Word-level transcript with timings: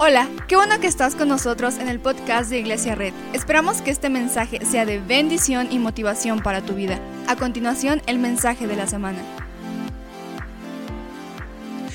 Hola, 0.00 0.28
qué 0.46 0.54
bueno 0.54 0.78
que 0.78 0.86
estás 0.86 1.16
con 1.16 1.26
nosotros 1.26 1.74
en 1.78 1.88
el 1.88 1.98
podcast 1.98 2.50
de 2.50 2.60
Iglesia 2.60 2.94
Red. 2.94 3.12
Esperamos 3.32 3.82
que 3.82 3.90
este 3.90 4.08
mensaje 4.08 4.64
sea 4.64 4.86
de 4.86 5.00
bendición 5.00 5.72
y 5.72 5.80
motivación 5.80 6.40
para 6.40 6.64
tu 6.64 6.74
vida. 6.74 7.00
A 7.26 7.34
continuación, 7.34 8.00
el 8.06 8.20
mensaje 8.20 8.68
de 8.68 8.76
la 8.76 8.86
semana. 8.86 9.18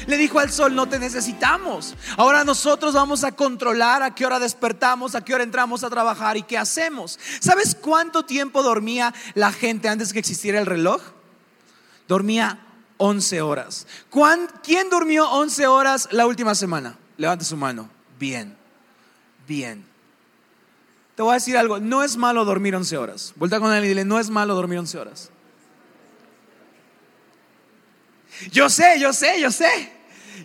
Le 0.06 0.18
dijo 0.18 0.40
al 0.40 0.52
sol, 0.52 0.76
no 0.76 0.90
te 0.90 1.00
necesitamos. 1.00 1.96
Ahora 2.18 2.44
nosotros 2.44 2.94
vamos 2.94 3.24
a 3.24 3.32
controlar 3.32 4.04
a 4.04 4.14
qué 4.14 4.26
hora 4.26 4.38
despertamos, 4.38 5.16
a 5.16 5.24
qué 5.24 5.34
hora 5.34 5.46
entramos 5.46 5.86
a 5.86 5.90
trabajar 5.90 6.36
y 6.36 6.44
qué 6.44 6.58
hacemos. 6.58 7.18
¿Sabes 7.40 7.74
cuánto 7.74 8.26
tiempo 8.26 8.64
dormía 8.64 9.14
la 9.34 9.54
gente 9.54 9.88
antes 9.88 10.12
que 10.12 10.20
existiera 10.20 10.60
el 10.60 10.66
reloj? 10.66 11.02
Dormía 12.10 12.60
11 12.98 13.42
horas. 13.42 13.88
¿Quién 14.62 14.90
durmió 14.90 15.30
11 15.32 15.68
horas 15.68 16.10
la 16.12 16.28
última 16.28 16.54
semana? 16.54 16.98
Levante 17.18 17.46
su 17.46 17.58
mano. 17.58 17.90
Bien, 18.20 18.56
bien. 19.48 19.86
Te 21.16 21.22
voy 21.22 21.32
a 21.32 21.36
decir 21.36 21.58
algo, 21.58 21.80
no 21.80 22.04
es 22.04 22.18
malo 22.18 22.44
dormir 22.44 22.76
11 22.76 22.98
horas. 22.98 23.34
Vuelta 23.36 23.60
con 23.60 23.74
él 23.74 23.86
y 23.86 23.90
dile, 23.90 24.06
no 24.06 24.20
es 24.20 24.30
malo 24.30 24.56
dormir 24.56 24.80
11 24.80 24.98
horas. 24.98 25.30
Yo 28.52 28.70
sé, 28.70 29.00
yo 29.00 29.14
sé, 29.14 29.40
yo 29.40 29.52
sé. 29.52 29.92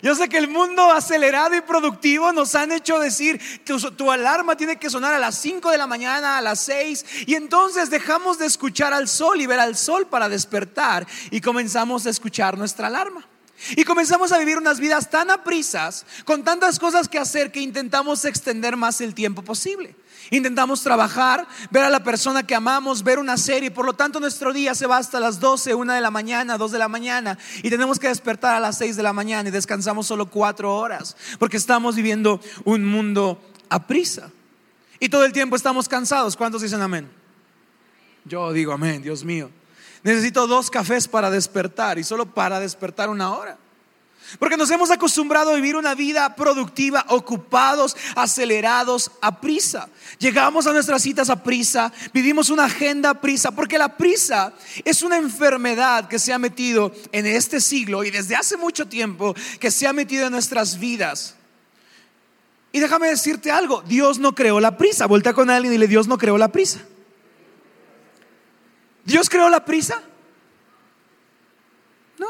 Yo 0.02 0.14
sé 0.14 0.28
que 0.28 0.38
el 0.38 0.48
mundo 0.48 0.92
acelerado 0.92 1.56
y 1.56 1.60
productivo 1.62 2.32
nos 2.32 2.54
han 2.54 2.72
hecho 2.72 2.98
decir 2.98 3.40
que 3.64 3.74
tu, 3.96 4.10
alarma 4.10 4.56
tiene 4.56 4.76
que 4.76 4.90
sonar 4.90 5.14
a 5.14 5.18
las 5.18 5.36
5 5.38 5.70
de 5.70 5.78
la 5.78 5.86
mañana, 5.86 6.38
a 6.38 6.42
las 6.42 6.60
6, 6.60 7.04
y 7.26 7.34
entonces 7.34 7.90
dejamos 7.90 8.38
de 8.38 8.46
escuchar 8.46 8.92
al 8.92 9.08
sol 9.08 9.40
y 9.40 9.46
ver 9.46 9.58
al 9.58 9.76
sol 9.76 10.06
para 10.06 10.28
despertar 10.28 11.06
y 11.30 11.40
comenzamos 11.40 12.06
a 12.06 12.10
escuchar 12.10 12.58
nuestra 12.58 12.88
alarma. 12.88 13.26
Y 13.76 13.84
comenzamos 13.84 14.32
a 14.32 14.38
vivir 14.38 14.58
unas 14.58 14.80
vidas 14.80 15.10
tan 15.10 15.30
aprisas, 15.30 16.06
con 16.24 16.44
tantas 16.44 16.78
cosas 16.78 17.08
que 17.08 17.18
hacer, 17.18 17.50
que 17.50 17.60
intentamos 17.60 18.24
extender 18.24 18.76
más 18.76 19.00
el 19.00 19.14
tiempo 19.14 19.42
posible. 19.42 19.96
Intentamos 20.30 20.82
trabajar, 20.82 21.46
ver 21.70 21.84
a 21.84 21.90
la 21.90 22.04
persona 22.04 22.46
que 22.46 22.54
amamos, 22.54 23.02
ver 23.02 23.18
una 23.18 23.36
serie. 23.36 23.70
Por 23.70 23.86
lo 23.86 23.94
tanto, 23.94 24.20
nuestro 24.20 24.52
día 24.52 24.74
se 24.74 24.86
va 24.86 24.98
hasta 24.98 25.20
las 25.20 25.40
12, 25.40 25.74
1 25.74 25.92
de 25.92 26.00
la 26.00 26.10
mañana, 26.10 26.58
2 26.58 26.72
de 26.72 26.78
la 26.78 26.88
mañana. 26.88 27.38
Y 27.62 27.70
tenemos 27.70 27.98
que 27.98 28.08
despertar 28.08 28.54
a 28.54 28.60
las 28.60 28.78
6 28.78 28.96
de 28.96 29.02
la 29.02 29.12
mañana 29.12 29.48
y 29.48 29.52
descansamos 29.52 30.06
solo 30.06 30.26
4 30.26 30.74
horas. 30.74 31.16
Porque 31.38 31.56
estamos 31.56 31.96
viviendo 31.96 32.40
un 32.64 32.84
mundo 32.84 33.40
aprisa. 33.70 34.30
Y 35.00 35.08
todo 35.08 35.24
el 35.24 35.32
tiempo 35.32 35.56
estamos 35.56 35.88
cansados. 35.88 36.36
¿Cuántos 36.36 36.62
dicen 36.62 36.82
amén? 36.82 37.08
Yo 38.24 38.52
digo 38.52 38.72
amén, 38.72 39.02
Dios 39.02 39.24
mío. 39.24 39.50
Necesito 40.08 40.46
dos 40.46 40.70
cafés 40.70 41.06
para 41.06 41.30
despertar 41.30 41.98
y 41.98 42.02
solo 42.02 42.24
para 42.24 42.58
despertar 42.60 43.10
una 43.10 43.36
hora. 43.36 43.58
Porque 44.38 44.56
nos 44.56 44.70
hemos 44.70 44.90
acostumbrado 44.90 45.50
a 45.50 45.54
vivir 45.54 45.76
una 45.76 45.94
vida 45.94 46.34
productiva, 46.34 47.04
ocupados, 47.08 47.94
acelerados, 48.16 49.10
a 49.20 49.38
prisa. 49.38 49.90
Llegamos 50.18 50.66
a 50.66 50.72
nuestras 50.72 51.02
citas 51.02 51.28
a 51.28 51.42
prisa, 51.42 51.92
vivimos 52.14 52.48
una 52.48 52.64
agenda 52.64 53.10
a 53.10 53.20
prisa, 53.20 53.50
porque 53.50 53.76
la 53.76 53.98
prisa 53.98 54.54
es 54.82 55.02
una 55.02 55.18
enfermedad 55.18 56.08
que 56.08 56.18
se 56.18 56.32
ha 56.32 56.38
metido 56.38 56.90
en 57.12 57.26
este 57.26 57.60
siglo 57.60 58.02
y 58.02 58.10
desde 58.10 58.34
hace 58.34 58.56
mucho 58.56 58.88
tiempo 58.88 59.34
que 59.60 59.70
se 59.70 59.86
ha 59.86 59.92
metido 59.92 60.24
en 60.24 60.32
nuestras 60.32 60.78
vidas. 60.78 61.34
Y 62.72 62.80
déjame 62.80 63.08
decirte 63.08 63.50
algo, 63.50 63.82
Dios 63.82 64.18
no 64.18 64.34
creó 64.34 64.58
la 64.58 64.78
prisa. 64.78 65.04
Vuelta 65.04 65.34
con 65.34 65.50
alguien 65.50 65.70
y 65.70 65.76
dile, 65.76 65.86
Dios 65.86 66.08
no 66.08 66.16
creó 66.16 66.38
la 66.38 66.48
prisa. 66.48 66.80
¿Dios 69.08 69.30
creó 69.30 69.48
la 69.48 69.64
prisa? 69.64 70.02
No. 72.18 72.26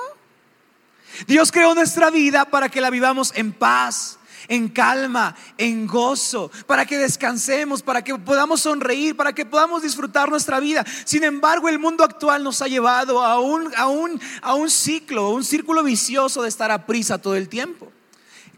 Dios 1.27 1.51
creó 1.51 1.75
nuestra 1.75 2.09
vida 2.09 2.45
para 2.45 2.69
que 2.69 2.81
la 2.81 2.89
vivamos 2.89 3.33
en 3.35 3.53
paz, 3.53 4.21
en 4.47 4.69
calma, 4.69 5.35
en 5.57 5.89
gozo, 5.89 6.53
para 6.69 6.87
que 6.87 6.97
descansemos, 6.97 7.83
para 7.83 8.03
que 8.03 8.15
podamos 8.15 8.61
sonreír, 8.61 9.17
para 9.17 9.33
que 9.33 9.45
podamos 9.45 9.83
disfrutar 9.83 10.31
nuestra 10.31 10.61
vida. 10.61 10.87
Sin 11.05 11.25
embargo, 11.25 11.69
el 11.69 11.81
mundo 11.81 12.05
actual 12.05 12.45
nos 12.45 12.63
ha 12.63 12.69
llevado 12.69 13.25
a 13.25 13.41
un, 13.41 13.75
a 13.77 13.89
un, 13.89 14.21
a 14.41 14.55
un 14.55 14.71
ciclo, 14.71 15.31
un 15.31 15.43
círculo 15.43 15.83
vicioso 15.83 16.43
de 16.43 16.49
estar 16.49 16.71
a 16.71 16.87
prisa 16.87 17.19
todo 17.19 17.35
el 17.35 17.49
tiempo. 17.49 17.91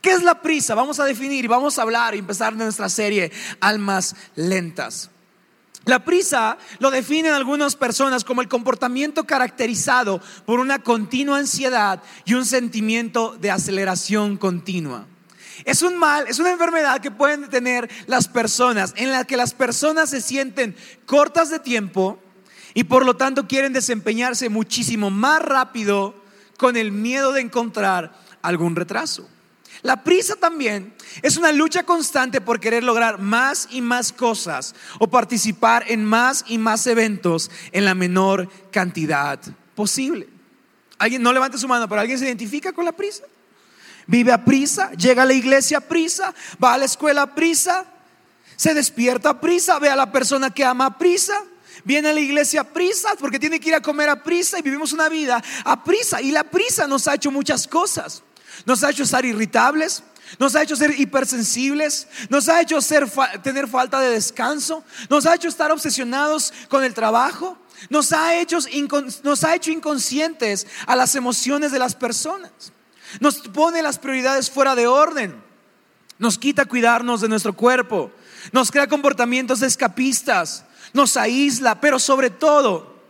¿Qué 0.03 0.13
es 0.13 0.23
la 0.23 0.43
prisa? 0.43 0.75
Vamos 0.75 1.01
a 1.01 1.07
definir 1.07 1.47
y 1.47 1.49
vamos 1.49 1.79
a 1.79 1.83
hablar 1.83 2.15
y 2.15 2.19
empezar 2.19 2.55
nuestra 2.55 2.91
serie 2.91 3.33
Almas 3.61 4.15
Lentas. 4.35 5.09
La 5.87 6.05
prisa 6.05 6.59
lo 6.79 6.91
definen 6.91 7.33
algunas 7.33 7.75
personas 7.75 8.25
como 8.25 8.43
el 8.43 8.49
comportamiento 8.49 9.25
caracterizado 9.25 10.21
por 10.45 10.61
una 10.61 10.81
continua 10.81 11.39
ansiedad 11.39 12.03
y 12.25 12.35
un 12.35 12.45
sentimiento 12.45 13.37
de 13.41 13.51
aceleración 13.51 14.37
continua. 14.37 15.07
Es 15.65 15.83
un 15.83 15.97
mal, 15.99 16.27
es 16.29 16.39
una 16.39 16.53
enfermedad 16.53 17.01
que 17.01 17.11
pueden 17.11 17.49
tener 17.49 17.91
las 18.07 18.29
personas 18.29 18.93
en 18.97 19.11
la 19.11 19.25
que 19.25 19.37
las 19.37 19.55
personas 19.55 20.11
se 20.11 20.21
sienten 20.21 20.77
cortas 21.07 21.51
de 21.51 21.59
tiempo 21.59 22.19
y 22.75 22.85
por 22.85 23.05
lo 23.05 23.17
tanto 23.17 23.49
quieren 23.49 23.73
desempeñarse 23.73 24.49
muchísimo 24.49 25.11
más 25.11 25.43
rápido 25.43 26.15
con 26.57 26.77
el 26.77 26.93
miedo 26.93 27.33
de 27.33 27.41
encontrar 27.41 28.13
algún 28.43 28.77
retraso. 28.77 29.29
La 29.83 30.03
prisa 30.03 30.37
también 30.37 30.95
es 31.23 31.37
una 31.37 31.53
lucha 31.53 31.85
constante 31.85 32.41
por 32.41 32.61
querer 32.61 32.85
lograr 32.85 33.19
más 33.19 33.69
y 33.71 33.81
más 33.81 34.13
cosas 34.13 34.75
o 34.99 35.09
participar 35.09 35.85
en 35.89 36.05
más 36.05 36.45
y 36.47 36.59
más 36.59 36.87
eventos 36.87 37.51
en 37.73 37.87
la 37.87 37.95
menor 37.95 38.51
cantidad 38.71 39.41
posible. 39.75 40.29
Alguien 40.99 41.23
no 41.23 41.33
levante 41.33 41.57
su 41.57 41.67
mano, 41.67 41.89
pero 41.89 42.03
alguien 42.03 42.19
se 42.19 42.27
identifica 42.27 42.73
con 42.73 42.85
la 42.85 42.93
prisa. 42.93 43.25
Vive 44.07 44.33
a 44.33 44.45
prisa, 44.45 44.91
llega 44.93 45.23
a 45.23 45.27
la 45.27 45.33
iglesia 45.33 45.79
a 45.79 45.81
prisa, 45.81 46.35
va 46.63 46.75
a 46.75 46.79
la 46.79 46.85
escuela 46.85 47.23
a 47.23 47.35
prisa, 47.35 47.87
se 48.57 48.75
despierta 48.75 49.31
a 49.31 49.41
prisa, 49.41 49.79
ve 49.79 49.89
a 49.89 49.97
la 49.97 50.13
persona 50.13 50.51
que 50.51 50.63
ama 50.63 50.87
a 50.87 50.99
prisa, 50.99 51.43
viene 51.85 52.11
a 52.11 52.13
la 52.13 52.21
iglesia 52.21 52.61
a 52.61 52.65
prisa 52.65 53.11
porque 53.19 53.39
tiene 53.39 53.59
que 53.59 53.71
ir 53.71 53.75
a 53.75 53.81
comer 53.81 54.11
a 54.11 54.23
prisa 54.23 54.59
y 54.59 54.63
vivimos 54.63 54.93
una 54.93 55.09
vida 55.09 55.43
a 55.65 55.83
prisa. 55.83 56.21
Y 56.21 56.33
la 56.33 56.45
prisa 56.45 56.87
nos 56.87 57.09
ha 57.09 57.15
hecho 57.15 57.31
muchas 57.31 57.67
cosas. 57.67 58.23
Nos 58.67 58.85
ha 58.85 58.91
hecho 58.91 59.03
estar 59.03 59.25
irritables, 59.25 60.03
nos 60.39 60.55
ha 60.55 60.63
hecho 60.63 60.77
ser 60.77 60.99
hipersensibles, 60.99 62.07
nos 62.29 62.49
ha 62.49 62.61
hecho 62.61 62.79
tener 63.43 63.67
falta 63.69 64.01
de 64.01 64.11
descanso, 64.11 64.85
nos 65.09 65.27
ha 65.27 65.35
hecho 65.35 65.49
estar 65.49 65.73
obsesionados 65.73 66.53
con 66.69 66.85
el 66.85 66.95
trabajo, 66.95 67.59
nos 67.89 68.13
ha, 68.13 68.37
hecho, 68.37 68.59
nos 69.23 69.45
ha 69.45 69.55
hecho 69.55 69.71
inconscientes 69.71 70.67
a 70.87 70.95
las 70.95 71.15
emociones 71.15 71.73
de 71.73 71.79
las 71.79 71.95
personas, 71.95 72.53
nos 73.21 73.39
pone 73.39 73.83
las 73.83 73.99
prioridades 73.99 74.51
fuera 74.51 74.75
de 74.75 74.87
orden, 74.87 75.43
nos 76.19 76.39
quita 76.39 76.67
cuidarnos 76.67 77.23
de 77.23 77.29
nuestro 77.29 77.55
cuerpo, 77.55 78.13
nos 78.53 78.71
crea 78.71 78.87
comportamientos 78.87 79.63
escapistas, 79.63 80.65
nos 80.93 81.17
aísla, 81.17 81.81
pero 81.81 81.99
sobre 81.99 82.31
todo 82.31 83.01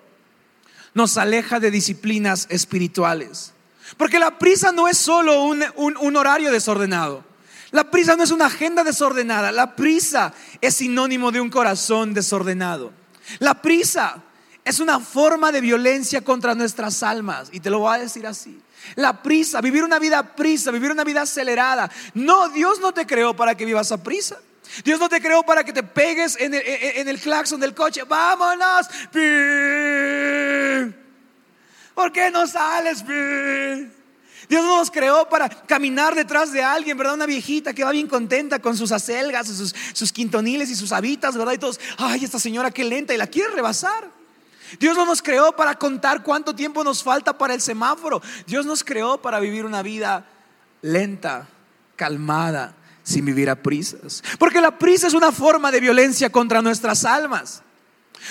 nos 0.94 1.16
aleja 1.16 1.60
de 1.60 1.70
disciplinas 1.70 2.46
espirituales. 2.50 3.52
Porque 3.96 4.18
la 4.18 4.38
prisa 4.38 4.72
no 4.72 4.88
es 4.88 4.98
solo 4.98 5.42
un, 5.42 6.16
horario 6.16 6.50
desordenado. 6.50 7.24
La 7.70 7.90
prisa 7.90 8.16
no 8.16 8.22
es 8.22 8.30
una 8.30 8.46
agenda 8.46 8.84
desordenada. 8.84 9.52
La 9.52 9.76
prisa 9.76 10.32
es 10.60 10.76
sinónimo 10.76 11.30
de 11.30 11.40
un 11.40 11.50
corazón 11.50 12.14
desordenado. 12.14 12.92
La 13.38 13.62
prisa 13.62 14.22
es 14.64 14.80
una 14.80 15.00
forma 15.00 15.52
de 15.52 15.60
violencia 15.60 16.22
contra 16.22 16.54
nuestras 16.54 17.02
almas. 17.02 17.48
Y 17.52 17.60
te 17.60 17.70
lo 17.70 17.80
voy 17.80 17.94
a 17.94 17.98
decir 17.98 18.26
así. 18.26 18.60
La 18.96 19.22
prisa, 19.22 19.60
vivir 19.60 19.84
una 19.84 19.98
vida 19.98 20.34
prisa, 20.34 20.70
vivir 20.70 20.90
una 20.90 21.04
vida 21.04 21.22
acelerada. 21.22 21.90
No, 22.14 22.48
Dios 22.48 22.80
no 22.80 22.92
te 22.92 23.06
creó 23.06 23.34
para 23.34 23.54
que 23.54 23.64
vivas 23.64 23.92
a 23.92 24.02
prisa. 24.02 24.38
Dios 24.84 25.00
no 25.00 25.08
te 25.08 25.20
creó 25.20 25.42
para 25.42 25.64
que 25.64 25.72
te 25.72 25.82
pegues 25.82 26.36
en 26.38 26.54
el, 26.54 26.62
en 26.64 27.08
el 27.08 27.20
claxon 27.20 27.60
del 27.60 27.74
coche. 27.74 28.04
Vámonos. 28.04 28.86
¿Por 32.00 32.12
qué 32.12 32.30
no 32.30 32.46
sales? 32.46 33.04
Dios 34.48 34.64
no 34.64 34.78
nos 34.78 34.90
creó 34.90 35.28
para 35.28 35.50
caminar 35.50 36.14
detrás 36.14 36.50
de 36.50 36.62
alguien, 36.62 36.96
¿verdad? 36.96 37.12
Una 37.12 37.26
viejita 37.26 37.74
que 37.74 37.84
va 37.84 37.90
bien 37.90 38.06
contenta 38.06 38.58
con 38.58 38.74
sus 38.74 38.90
acelgas, 38.90 39.48
sus, 39.48 40.10
quintoniles 40.10 40.70
y 40.70 40.76
sus 40.76 40.92
habitas, 40.92 41.36
¿verdad? 41.36 41.52
Y 41.52 41.58
todos, 41.58 41.78
ay, 41.98 42.24
esta 42.24 42.38
señora 42.38 42.70
qué 42.70 42.84
lenta 42.84 43.12
y 43.12 43.18
la 43.18 43.26
quiere 43.26 43.50
rebasar. 43.50 44.10
Dios 44.78 44.96
no 44.96 45.04
nos 45.04 45.20
creó 45.20 45.54
para 45.54 45.74
contar 45.74 46.22
cuánto 46.22 46.54
tiempo 46.54 46.82
nos 46.82 47.02
falta 47.02 47.36
para 47.36 47.52
el 47.52 47.60
semáforo. 47.60 48.22
Dios 48.46 48.64
nos 48.64 48.82
creó 48.82 49.20
para 49.20 49.38
vivir 49.38 49.66
una 49.66 49.82
vida 49.82 50.24
lenta, 50.80 51.48
calmada, 51.96 52.76
sin 53.02 53.26
vivir 53.26 53.50
a 53.50 53.56
prisas. 53.56 54.22
Porque 54.38 54.62
la 54.62 54.78
prisa 54.78 55.06
es 55.06 55.12
una 55.12 55.32
forma 55.32 55.70
de 55.70 55.80
violencia 55.80 56.32
contra 56.32 56.62
nuestras 56.62 57.04
almas. 57.04 57.62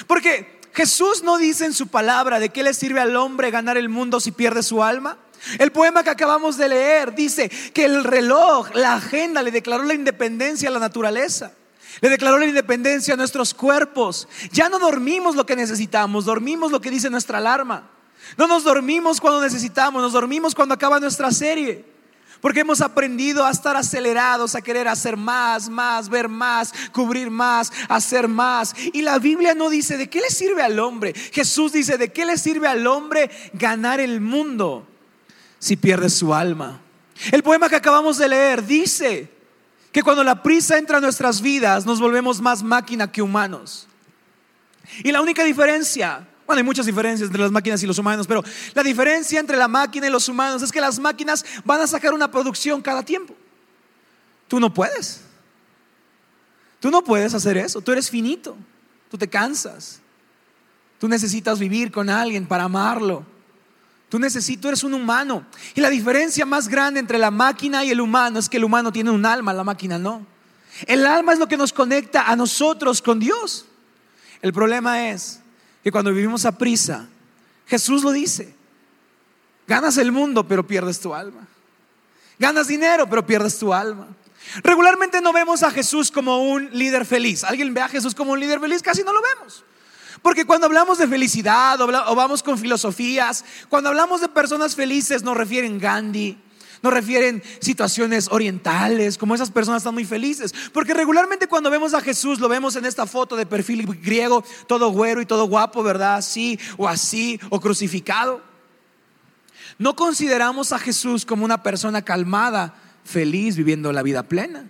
Porque 0.07 0.58
Jesús 0.73 1.23
no 1.23 1.37
dice 1.37 1.65
en 1.65 1.73
su 1.73 1.87
palabra 1.87 2.39
de 2.39 2.49
qué 2.49 2.63
le 2.63 2.73
sirve 2.73 2.99
al 2.99 3.15
hombre 3.15 3.51
ganar 3.51 3.77
el 3.77 3.89
mundo 3.89 4.19
si 4.19 4.31
pierde 4.31 4.63
su 4.63 4.83
alma. 4.83 5.17
El 5.57 5.71
poema 5.71 6.03
que 6.03 6.09
acabamos 6.09 6.57
de 6.57 6.69
leer 6.69 7.15
dice 7.15 7.49
que 7.73 7.85
el 7.85 8.03
reloj, 8.03 8.69
la 8.75 8.95
agenda, 8.95 9.41
le 9.41 9.51
declaró 9.51 9.83
la 9.83 9.93
independencia 9.93 10.69
a 10.69 10.71
la 10.71 10.79
naturaleza. 10.79 11.53
Le 12.01 12.09
declaró 12.09 12.37
la 12.37 12.45
independencia 12.45 13.13
a 13.13 13.17
nuestros 13.17 13.53
cuerpos. 13.53 14.27
Ya 14.51 14.69
no 14.69 14.79
dormimos 14.79 15.35
lo 15.35 15.45
que 15.45 15.55
necesitamos, 15.55 16.25
dormimos 16.25 16.71
lo 16.71 16.81
que 16.81 16.91
dice 16.91 17.09
nuestra 17.09 17.39
alarma. 17.39 17.89
No 18.37 18.47
nos 18.47 18.63
dormimos 18.63 19.19
cuando 19.19 19.41
necesitamos, 19.41 20.01
nos 20.01 20.13
dormimos 20.13 20.53
cuando 20.53 20.75
acaba 20.75 20.99
nuestra 20.99 21.31
serie. 21.31 21.85
Porque 22.41 22.61
hemos 22.61 22.79
aprendido 22.79 23.45
a 23.45 23.51
estar 23.51 23.75
acelerados, 23.75 24.55
a 24.55 24.61
querer 24.61 24.87
hacer 24.87 25.17
más, 25.17 25.69
más, 25.69 26.07
ver 26.07 26.29
más, 26.29 26.73
cubrir 26.93 27.29
más, 27.29 27.71
hacer 27.89 28.27
más. 28.27 28.73
Y 28.93 29.01
la 29.01 29.19
Biblia 29.19 29.53
no 29.53 29.69
dice, 29.69 29.97
¿de 29.97 30.09
qué 30.09 30.21
le 30.21 30.29
sirve 30.29 30.63
al 30.63 30.79
hombre? 30.79 31.13
Jesús 31.13 31.73
dice, 31.73 31.97
¿de 31.97 32.13
qué 32.13 32.25
le 32.25 32.37
sirve 32.37 32.67
al 32.67 32.87
hombre 32.87 33.29
ganar 33.53 33.99
el 33.99 34.21
mundo 34.21 34.87
si 35.59 35.75
pierde 35.75 36.09
su 36.09 36.33
alma? 36.33 36.79
El 37.31 37.43
poema 37.43 37.67
que 37.67 37.75
acabamos 37.75 38.17
de 38.17 38.29
leer 38.29 38.65
dice 38.65 39.29
que 39.91 40.01
cuando 40.01 40.23
la 40.23 40.41
prisa 40.41 40.77
entra 40.77 40.99
a 40.99 41.01
nuestras 41.01 41.41
vidas 41.41 41.85
nos 41.85 41.99
volvemos 41.99 42.39
más 42.39 42.63
máquina 42.63 43.11
que 43.11 43.21
humanos. 43.21 43.87
Y 45.03 45.11
la 45.11 45.21
única 45.21 45.43
diferencia 45.43 46.28
bueno, 46.49 46.61
hay 46.61 46.65
muchas 46.65 46.87
diferencias 46.87 47.27
entre 47.27 47.43
las 47.43 47.51
máquinas 47.51 47.83
y 47.83 47.85
los 47.85 47.99
humanos, 47.99 48.25
pero 48.25 48.43
la 48.73 48.81
diferencia 48.81 49.39
entre 49.39 49.55
la 49.55 49.67
máquina 49.67 50.07
y 50.07 50.09
los 50.09 50.27
humanos 50.27 50.63
es 50.63 50.71
que 50.71 50.81
las 50.81 50.97
máquinas 50.97 51.45
van 51.63 51.79
a 51.79 51.85
sacar 51.85 52.11
una 52.11 52.31
producción 52.31 52.81
cada 52.81 53.03
tiempo. 53.03 53.35
Tú 54.47 54.59
no 54.59 54.73
puedes. 54.73 55.21
Tú 56.79 56.89
no 56.89 57.03
puedes 57.03 57.35
hacer 57.35 57.55
eso. 57.55 57.81
Tú 57.81 57.91
eres 57.91 58.09
finito. 58.09 58.57
Tú 59.11 59.17
te 59.19 59.27
cansas. 59.27 60.01
Tú 60.97 61.07
necesitas 61.07 61.59
vivir 61.59 61.91
con 61.91 62.09
alguien 62.09 62.47
para 62.47 62.63
amarlo. 62.63 63.23
Tú 64.09 64.17
necesitas, 64.17 64.59
tú 64.59 64.67
eres 64.69 64.83
un 64.83 64.95
humano. 64.95 65.45
Y 65.75 65.81
la 65.81 65.91
diferencia 65.91 66.47
más 66.47 66.67
grande 66.67 66.99
entre 66.99 67.19
la 67.19 67.29
máquina 67.29 67.85
y 67.85 67.91
el 67.91 68.01
humano 68.01 68.39
es 68.39 68.49
que 68.49 68.57
el 68.57 68.63
humano 68.63 68.91
tiene 68.91 69.11
un 69.11 69.23
alma, 69.23 69.53
la 69.53 69.63
máquina 69.63 69.99
no. 69.99 70.25
El 70.87 71.05
alma 71.05 71.31
es 71.31 71.37
lo 71.37 71.47
que 71.47 71.57
nos 71.57 71.71
conecta 71.71 72.23
a 72.23 72.35
nosotros 72.35 73.03
con 73.03 73.19
Dios. 73.19 73.67
El 74.41 74.51
problema 74.51 75.11
es 75.11 75.41
que 75.83 75.91
cuando 75.91 76.13
vivimos 76.13 76.45
a 76.45 76.57
prisa, 76.57 77.07
Jesús 77.67 78.03
lo 78.03 78.11
dice, 78.11 78.53
ganas 79.67 79.97
el 79.97 80.11
mundo 80.11 80.47
pero 80.47 80.65
pierdes 80.65 80.99
tu 80.99 81.13
alma. 81.13 81.47
Ganas 82.37 82.67
dinero 82.67 83.07
pero 83.09 83.25
pierdes 83.25 83.57
tu 83.59 83.73
alma. 83.73 84.07
Regularmente 84.63 85.21
no 85.21 85.33
vemos 85.33 85.63
a 85.63 85.71
Jesús 85.71 86.11
como 86.11 86.43
un 86.49 86.69
líder 86.71 87.05
feliz. 87.05 87.43
¿Alguien 87.43 87.73
ve 87.73 87.81
a 87.81 87.89
Jesús 87.89 88.15
como 88.15 88.31
un 88.31 88.39
líder 88.39 88.59
feliz? 88.59 88.81
Casi 88.81 89.03
no 89.03 89.13
lo 89.13 89.21
vemos. 89.21 89.63
Porque 90.21 90.45
cuando 90.45 90.65
hablamos 90.65 90.97
de 90.97 91.07
felicidad 91.07 91.79
o 91.81 92.15
vamos 92.15 92.43
con 92.43 92.57
filosofías, 92.57 93.45
cuando 93.69 93.89
hablamos 93.89 94.21
de 94.21 94.29
personas 94.29 94.75
felices 94.75 95.23
nos 95.23 95.37
refieren 95.37 95.79
Gandhi, 95.79 96.37
nos 96.81 96.93
refieren 96.93 97.43
situaciones 97.59 98.27
orientales, 98.31 99.17
como 99.17 99.35
esas 99.35 99.51
personas 99.51 99.81
están 99.81 99.93
muy 99.93 100.05
felices. 100.05 100.53
Porque 100.73 100.93
regularmente 100.93 101.47
cuando 101.47 101.69
vemos 101.69 101.93
a 101.93 102.01
Jesús, 102.01 102.39
lo 102.39 102.47
vemos 102.47 102.75
en 102.75 102.85
esta 102.85 103.05
foto 103.05 103.35
de 103.35 103.45
perfil 103.45 103.85
griego, 104.01 104.43
todo 104.67 104.89
güero 104.89 105.21
y 105.21 105.25
todo 105.25 105.45
guapo, 105.45 105.83
¿verdad? 105.83 106.15
Así 106.15 106.59
o 106.77 106.87
así, 106.87 107.39
o 107.49 107.59
crucificado. 107.59 108.41
No 109.77 109.95
consideramos 109.95 110.71
a 110.71 110.79
Jesús 110.79 111.25
como 111.25 111.45
una 111.45 111.63
persona 111.63 112.01
calmada, 112.03 112.75
feliz, 113.03 113.55
viviendo 113.55 113.91
la 113.91 114.03
vida 114.03 114.23
plena. 114.23 114.69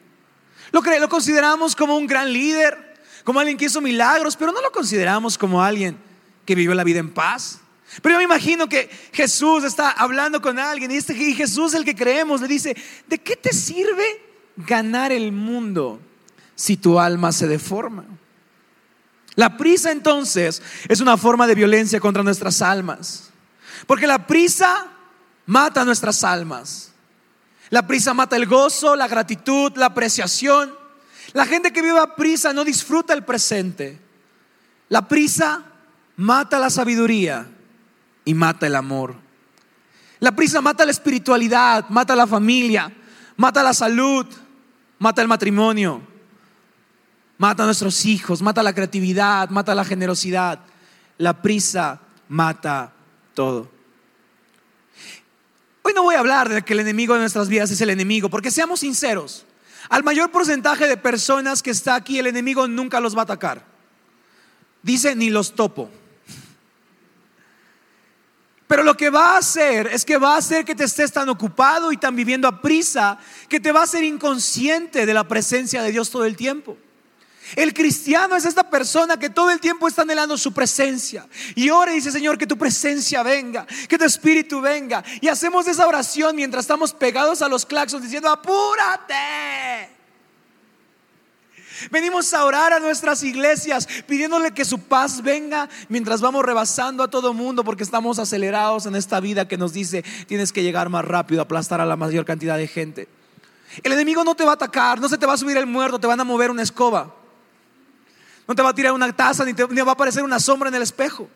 Lo, 0.71 0.81
lo 0.81 1.09
consideramos 1.09 1.75
como 1.75 1.97
un 1.97 2.07
gran 2.07 2.31
líder, 2.31 3.01
como 3.23 3.39
alguien 3.39 3.57
que 3.57 3.65
hizo 3.65 3.81
milagros, 3.81 4.35
pero 4.35 4.51
no 4.51 4.62
lo 4.62 4.71
consideramos 4.71 5.38
como 5.38 5.63
alguien 5.63 5.97
que 6.45 6.55
vivió 6.55 6.73
la 6.73 6.83
vida 6.83 7.00
en 7.00 7.12
paz. 7.13 7.59
Pero 8.01 8.13
yo 8.13 8.18
me 8.19 8.24
imagino 8.25 8.69
que 8.69 8.89
Jesús 9.12 9.63
está 9.63 9.91
hablando 9.91 10.41
con 10.41 10.59
alguien 10.59 10.91
y, 10.91 10.97
este, 10.97 11.13
y 11.13 11.33
Jesús, 11.33 11.74
el 11.74 11.83
que 11.83 11.95
creemos, 11.95 12.39
le 12.39 12.47
dice, 12.47 12.77
¿de 13.07 13.18
qué 13.18 13.36
te 13.36 13.51
sirve 13.51 14.21
ganar 14.56 15.12
el 15.12 15.31
mundo 15.31 16.00
si 16.56 16.77
tu 16.77 17.00
alma 17.00 17.31
se 17.31 17.47
deforma? 17.47 18.06
La 19.36 19.57
prisa 19.57 19.91
entonces 19.91 20.62
es 20.88 21.00
una 21.00 21.18
forma 21.18 21.47
de 21.47 21.56
violencia 21.56 22.00
contra 22.00 22.24
nuestras 22.24 22.62
almas. 22.62 23.31
Porque 23.88 24.06
la 24.06 24.27
prisa 24.27 24.88
mata 25.45 25.83
nuestras 25.83 26.24
almas. 26.24 26.91
La 27.69 27.88
prisa 27.88 28.13
mata 28.13 28.36
el 28.36 28.45
gozo, 28.45 28.95
la 28.95 29.07
gratitud, 29.07 29.71
la 29.77 29.88
apreciación. 29.88 30.75
La 31.33 31.45
gente 31.45 31.74
que 31.74 31.81
vive 31.81 32.00
a 32.00 32.15
prisa 32.15 32.53
no 32.53 32.63
disfruta 32.63 33.13
el 33.13 33.24
presente. 33.24 34.00
La 34.89 35.07
prisa 35.07 35.63
mata 36.18 36.59
la 36.59 36.69
sabiduría 36.69 37.47
y 38.29 38.35
mata 38.35 38.67
el 38.67 38.75
amor. 38.75 39.15
La 40.19 40.31
prisa 40.35 40.61
mata 40.61 40.85
la 40.85 40.91
espiritualidad, 40.91 41.89
mata 41.89 42.15
la 42.15 42.27
familia, 42.27 42.93
mata 43.37 43.63
la 43.63 43.73
salud, 43.73 44.27
mata 44.99 45.23
el 45.23 45.27
matrimonio, 45.27 45.99
mata 47.39 47.63
a 47.63 47.65
nuestros 47.65 48.05
hijos, 48.05 48.43
mata 48.43 48.61
la 48.61 48.73
creatividad, 48.73 49.49
mata 49.49 49.73
la 49.73 49.83
generosidad. 49.83 50.59
La 51.17 51.41
prisa 51.41 52.01
mata 52.27 52.93
todo. 53.33 53.67
Hoy 55.81 55.93
no 55.95 56.03
voy 56.03 56.13
a 56.13 56.19
hablar 56.19 56.49
de 56.49 56.61
que 56.61 56.73
el 56.73 56.81
enemigo 56.81 57.15
de 57.15 57.21
nuestras 57.21 57.49
vidas 57.49 57.71
es 57.71 57.81
el 57.81 57.89
enemigo, 57.89 58.29
porque 58.29 58.51
seamos 58.51 58.81
sinceros, 58.81 59.43
al 59.89 60.03
mayor 60.03 60.29
porcentaje 60.29 60.87
de 60.87 60.97
personas 60.97 61.63
que 61.63 61.71
está 61.71 61.95
aquí, 61.95 62.19
el 62.19 62.27
enemigo 62.27 62.67
nunca 62.67 62.99
los 62.99 63.15
va 63.15 63.21
a 63.21 63.23
atacar. 63.23 63.65
Dice, 64.83 65.15
ni 65.15 65.31
los 65.31 65.55
topo. 65.55 65.89
Pero 68.69 68.83
lo 68.83 68.95
que 68.95 69.10
va 69.10 69.33
a 69.33 69.38
hacer 69.39 69.88
es 69.88 70.06
que 70.06 70.19
va 70.19 70.36
a 70.36 70.38
hacer 70.38 70.63
que 70.63 70.75
te 70.75 70.83
estés 70.83 71.12
tan 71.12 71.27
ocupado 71.27 71.92
y 71.92 71.98
tan 71.98 72.16
viviendo 72.16 72.48
a 72.48 72.62
prisa 72.62 73.18
que 73.48 73.60
te 73.60 73.71
va 73.71 73.80
a 73.80 73.86
hacer 73.86 74.04
inconsciente 74.04 75.07
de 75.07 75.13
la 75.16 75.27
presencia 75.27 75.81
de 75.81 75.92
Dios 75.92 76.12
todo 76.12 76.24
el 76.24 76.38
tiempo. 76.38 76.77
El 77.56 77.74
cristiano 77.74 78.36
es 78.36 78.45
esta 78.45 78.69
persona 78.69 79.18
que 79.18 79.31
todo 79.31 79.50
el 79.50 79.60
tiempo 79.60 79.88
está 79.88 80.04
anhelando 80.04 80.38
su 80.38 80.54
presencia. 80.54 81.27
Y 81.56 81.71
ora 81.71 81.92
y 81.92 81.95
dice, 81.95 82.12
Señor, 82.12 82.38
que 82.38 82.45
tu 82.45 82.60
presencia 82.60 83.24
venga, 83.24 83.66
que 83.88 83.98
tu 83.98 84.06
espíritu 84.06 84.62
venga. 84.62 85.04
Y 85.19 85.30
hacemos 85.30 85.68
esa 85.68 85.88
oración 85.88 86.36
mientras 86.36 86.65
estamos 86.65 86.94
pegados 86.94 87.42
a 87.42 87.50
los 87.50 87.65
claxons 87.65 88.04
diciendo, 88.04 88.30
apúrate. 88.30 89.99
Venimos 91.91 92.33
a 92.33 92.45
orar 92.45 92.73
a 92.73 92.79
nuestras 92.79 93.23
iglesias 93.23 93.87
pidiéndole 94.07 94.51
que 94.51 94.65
su 94.65 94.79
paz 94.79 95.21
venga 95.21 95.69
mientras 95.87 96.21
vamos 96.21 96.43
rebasando 96.43 97.03
a 97.03 97.09
todo 97.09 97.33
mundo 97.33 97.63
porque 97.63 97.83
estamos 97.83 98.19
acelerados 98.19 98.85
en 98.85 98.95
esta 98.95 99.19
vida 99.19 99.47
que 99.47 99.57
nos 99.57 99.73
dice 99.73 100.03
tienes 100.27 100.51
que 100.51 100.63
llegar 100.63 100.89
más 100.89 101.05
rápido, 101.05 101.41
aplastar 101.41 101.81
a 101.81 101.85
la 101.85 101.95
mayor 101.95 102.25
cantidad 102.25 102.57
de 102.57 102.67
gente. 102.67 103.07
El 103.83 103.91
enemigo 103.91 104.23
no 104.23 104.35
te 104.35 104.43
va 104.43 104.51
a 104.51 104.55
atacar, 104.55 104.99
no 104.99 105.07
se 105.07 105.17
te 105.17 105.25
va 105.25 105.33
a 105.33 105.37
subir 105.37 105.57
el 105.57 105.67
muerto, 105.67 105.99
te 105.99 106.07
van 106.07 106.19
a 106.19 106.23
mover 106.23 106.51
una 106.51 106.63
escoba. 106.63 107.15
No 108.47 108.55
te 108.55 108.63
va 108.63 108.69
a 108.69 108.73
tirar 108.73 108.93
una 108.93 109.11
taza 109.13 109.45
ni, 109.45 109.53
te, 109.53 109.67
ni 109.67 109.81
va 109.81 109.91
a 109.91 109.93
aparecer 109.93 110.23
una 110.23 110.39
sombra 110.39 110.69
en 110.69 110.75
el 110.75 110.81
espejo. 110.81 111.29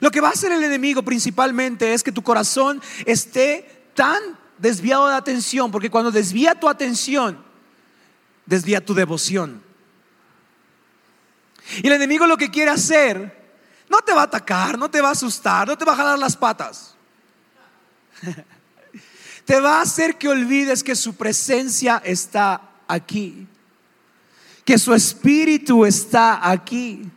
Lo 0.00 0.10
que 0.10 0.20
va 0.20 0.28
a 0.28 0.32
hacer 0.32 0.52
el 0.52 0.62
enemigo 0.62 1.02
principalmente 1.02 1.94
es 1.94 2.02
que 2.02 2.12
tu 2.12 2.22
corazón 2.22 2.82
esté 3.06 3.84
tan 3.94 4.20
desviado 4.58 5.08
de 5.08 5.14
atención, 5.14 5.70
porque 5.70 5.90
cuando 5.90 6.10
desvía 6.10 6.54
tu 6.54 6.68
atención, 6.68 7.38
desvía 8.46 8.84
tu 8.84 8.94
devoción. 8.94 9.62
Y 11.78 11.86
el 11.86 11.94
enemigo 11.94 12.26
lo 12.26 12.36
que 12.36 12.50
quiere 12.50 12.70
hacer, 12.70 13.40
no 13.88 13.98
te 13.98 14.12
va 14.12 14.22
a 14.22 14.24
atacar, 14.24 14.78
no 14.78 14.90
te 14.90 15.00
va 15.00 15.08
a 15.08 15.12
asustar, 15.12 15.66
no 15.66 15.76
te 15.76 15.84
va 15.84 15.92
a 15.92 15.96
jalar 15.96 16.18
las 16.18 16.36
patas. 16.36 16.94
Te 19.44 19.58
va 19.58 19.78
a 19.78 19.82
hacer 19.82 20.16
que 20.16 20.28
olvides 20.28 20.84
que 20.84 20.94
su 20.94 21.16
presencia 21.16 22.00
está 22.04 22.60
aquí, 22.86 23.48
que 24.64 24.78
su 24.78 24.94
espíritu 24.94 25.84
está 25.84 26.48
aquí. 26.48 27.10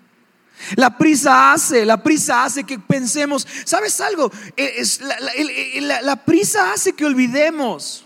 La 0.75 0.98
prisa 0.98 1.51
hace, 1.51 1.86
la 1.86 2.01
prisa 2.01 2.43
hace 2.43 2.63
que 2.63 2.79
pensemos, 2.79 3.45
¿sabes 3.65 4.01
algo? 4.01 4.31
Es, 4.55 5.00
la, 5.01 6.01
la 6.01 6.15
prisa 6.25 6.72
hace 6.72 6.93
que 6.93 7.05
olvidemos. 7.05 8.03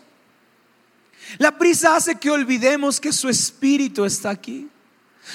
La 1.38 1.58
prisa 1.58 1.96
hace 1.96 2.16
que 2.16 2.30
olvidemos 2.30 3.00
que 3.00 3.14
su 3.14 3.30
espíritu 3.30 4.04
está 4.04 4.32
aquí. 4.32 4.70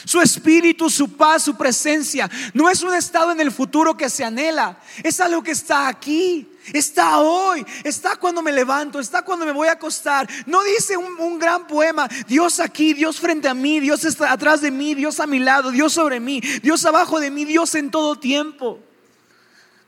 Su 0.05 0.21
espíritu, 0.21 0.91
su 0.91 1.13
paz, 1.13 1.43
su 1.43 1.57
presencia. 1.57 2.31
No 2.55 2.69
es 2.69 2.83
un 2.83 2.95
estado 2.95 3.33
en 3.33 3.41
el 3.41 3.53
futuro 3.53 3.97
que 3.97 4.11
se 4.11 4.25
anhela. 4.25 4.79
Es 5.03 5.21
algo 5.21 5.43
que 5.43 5.53
está 5.53 5.89
aquí. 5.89 6.49
Está 6.73 7.19
hoy. 7.19 7.65
Está 7.85 8.17
cuando 8.17 8.43
me 8.43 8.53
levanto. 8.53 9.01
Está 9.01 9.23
cuando 9.23 9.47
me 9.47 9.53
voy 9.53 9.69
a 9.69 9.73
acostar. 9.73 10.29
No 10.47 10.63
dice 10.63 10.97
un, 10.97 11.39
gran 11.39 11.67
poema. 11.67 12.09
Dios 12.27 12.61
aquí, 12.61 12.95
Dios 12.95 13.21
frente 13.21 13.49
a 13.49 13.55
mí. 13.55 13.81
Dios 13.81 14.05
está 14.05 14.33
atrás 14.33 14.61
de 14.61 14.71
mí. 14.71 14.95
Dios 14.95 15.21
a 15.21 15.27
mi 15.27 15.39
lado. 15.39 15.71
Dios 15.71 15.93
sobre 15.93 16.21
mí. 16.21 16.41
Dios 16.63 16.85
abajo 16.85 17.21
de 17.21 17.31
mí. 17.31 17.45
Dios 17.45 17.75
en 17.75 17.91
todo 17.91 18.19
tiempo. 18.19 18.81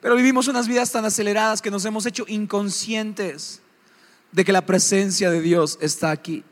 Pero 0.01 0.17
vivimos 0.17 0.49
unas 0.49 0.69
vidas 0.69 0.93
tan 0.93 1.05
aceleradas 1.05 1.63
que 1.63 1.71
nos 1.71 1.85
hemos 1.85 2.05
hecho 2.07 2.25
inconscientes 2.29 3.63
de 4.33 4.45
que 4.45 4.53
la 4.53 4.67
presencia 4.67 5.31
de 5.31 5.41
Dios 5.41 5.79
está 5.81 6.11
aquí. 6.11 6.45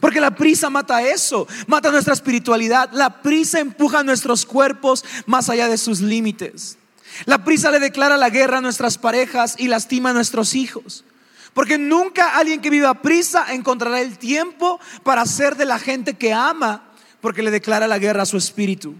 Porque 0.00 0.20
la 0.20 0.34
prisa 0.34 0.70
mata 0.70 1.02
eso, 1.02 1.46
mata 1.66 1.90
nuestra 1.90 2.14
espiritualidad. 2.14 2.90
La 2.92 3.22
prisa 3.22 3.60
empuja 3.60 4.02
nuestros 4.02 4.46
cuerpos 4.46 5.04
más 5.26 5.50
allá 5.50 5.68
de 5.68 5.78
sus 5.78 6.00
límites. 6.00 6.78
La 7.26 7.44
prisa 7.44 7.70
le 7.70 7.78
declara 7.78 8.16
la 8.16 8.30
guerra 8.30 8.58
a 8.58 8.62
nuestras 8.62 8.98
parejas 8.98 9.56
y 9.58 9.68
lastima 9.68 10.10
a 10.10 10.14
nuestros 10.14 10.54
hijos. 10.54 11.04
Porque 11.52 11.76
nunca 11.76 12.36
alguien 12.36 12.62
que 12.62 12.70
viva 12.70 13.02
prisa 13.02 13.52
encontrará 13.52 14.00
el 14.00 14.16
tiempo 14.18 14.80
para 15.02 15.26
ser 15.26 15.56
de 15.56 15.66
la 15.66 15.78
gente 15.78 16.14
que 16.14 16.32
ama, 16.32 16.84
porque 17.20 17.42
le 17.42 17.50
declara 17.50 17.86
la 17.86 17.98
guerra 17.98 18.22
a 18.22 18.26
su 18.26 18.38
espíritu. 18.38 18.94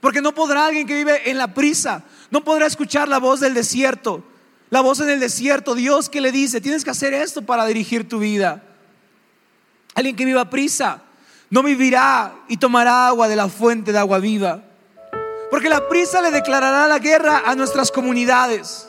Porque 0.00 0.20
no 0.20 0.34
podrá 0.34 0.66
alguien 0.66 0.86
que 0.86 0.94
vive 0.94 1.30
en 1.30 1.38
la 1.38 1.54
prisa, 1.54 2.04
no 2.30 2.44
podrá 2.44 2.66
escuchar 2.66 3.08
la 3.08 3.18
voz 3.18 3.40
del 3.40 3.54
desierto, 3.54 4.22
la 4.68 4.80
voz 4.80 5.00
en 5.00 5.08
el 5.08 5.20
desierto, 5.20 5.74
Dios 5.74 6.08
que 6.08 6.20
le 6.20 6.32
dice, 6.32 6.60
tienes 6.60 6.84
que 6.84 6.90
hacer 6.90 7.14
esto 7.14 7.42
para 7.42 7.66
dirigir 7.66 8.08
tu 8.08 8.18
vida. 8.18 8.62
Alguien 9.94 10.16
que 10.16 10.24
viva 10.24 10.48
prisa, 10.48 11.02
no 11.50 11.62
vivirá 11.62 12.34
y 12.48 12.56
tomará 12.56 13.08
agua 13.08 13.28
de 13.28 13.36
la 13.36 13.48
fuente 13.48 13.92
de 13.92 13.98
agua 13.98 14.18
viva. 14.18 14.64
Porque 15.50 15.68
la 15.68 15.88
prisa 15.88 16.22
le 16.22 16.30
declarará 16.30 16.86
la 16.88 16.98
guerra 16.98 17.42
a 17.44 17.54
nuestras 17.54 17.90
comunidades. 17.90 18.88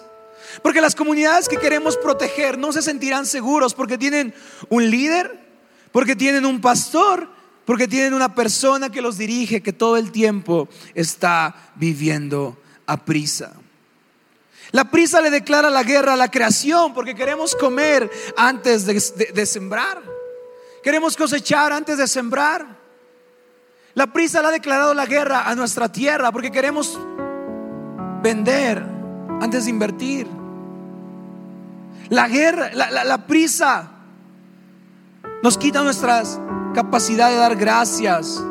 Porque 0.61 0.81
las 0.81 0.95
comunidades 0.95 1.49
que 1.49 1.57
queremos 1.57 1.97
proteger 1.97 2.57
no 2.57 2.71
se 2.71 2.81
sentirán 2.81 3.25
seguros 3.25 3.73
porque 3.73 3.97
tienen 3.97 4.33
un 4.69 4.89
líder, 4.89 5.39
porque 5.91 6.15
tienen 6.15 6.45
un 6.45 6.61
pastor, 6.61 7.27
porque 7.65 7.87
tienen 7.87 8.13
una 8.13 8.35
persona 8.35 8.89
que 8.89 9.01
los 9.01 9.17
dirige, 9.17 9.61
que 9.61 9.73
todo 9.73 9.97
el 9.97 10.11
tiempo 10.11 10.69
está 10.93 11.55
viviendo 11.75 12.57
a 12.85 13.03
prisa. 13.03 13.53
La 14.71 14.89
prisa 14.89 15.21
le 15.21 15.29
declara 15.29 15.69
la 15.69 15.83
guerra 15.83 16.13
a 16.13 16.17
la 16.17 16.31
creación 16.31 16.93
porque 16.93 17.13
queremos 17.13 17.55
comer 17.55 18.09
antes 18.35 18.85
de, 18.85 19.45
sembrar. 19.45 20.01
Queremos 20.83 21.15
cosechar 21.15 21.71
antes 21.71 21.97
de 21.97 22.07
sembrar. 22.07 22.67
La 23.93 24.07
prisa 24.07 24.41
le 24.41 24.49
ha 24.49 24.51
declarado 24.51 24.93
la 24.93 25.05
guerra 25.05 25.49
a 25.49 25.55
nuestra 25.55 25.89
tierra 25.89 26.31
porque 26.31 26.51
queremos 26.51 26.99
vender 28.21 28.83
antes 29.39 29.63
de 29.63 29.69
invertir. 29.69 30.27
La 32.09 32.27
guerra, 32.27 32.71
la, 32.73 33.25
prisa 33.25 33.91
nos 35.41 35.57
quita 35.57 35.83
nuestra 35.83 36.21
capacidad 36.73 37.29
de 37.29 37.37
dar 37.37 37.55
gracias. 37.55 38.43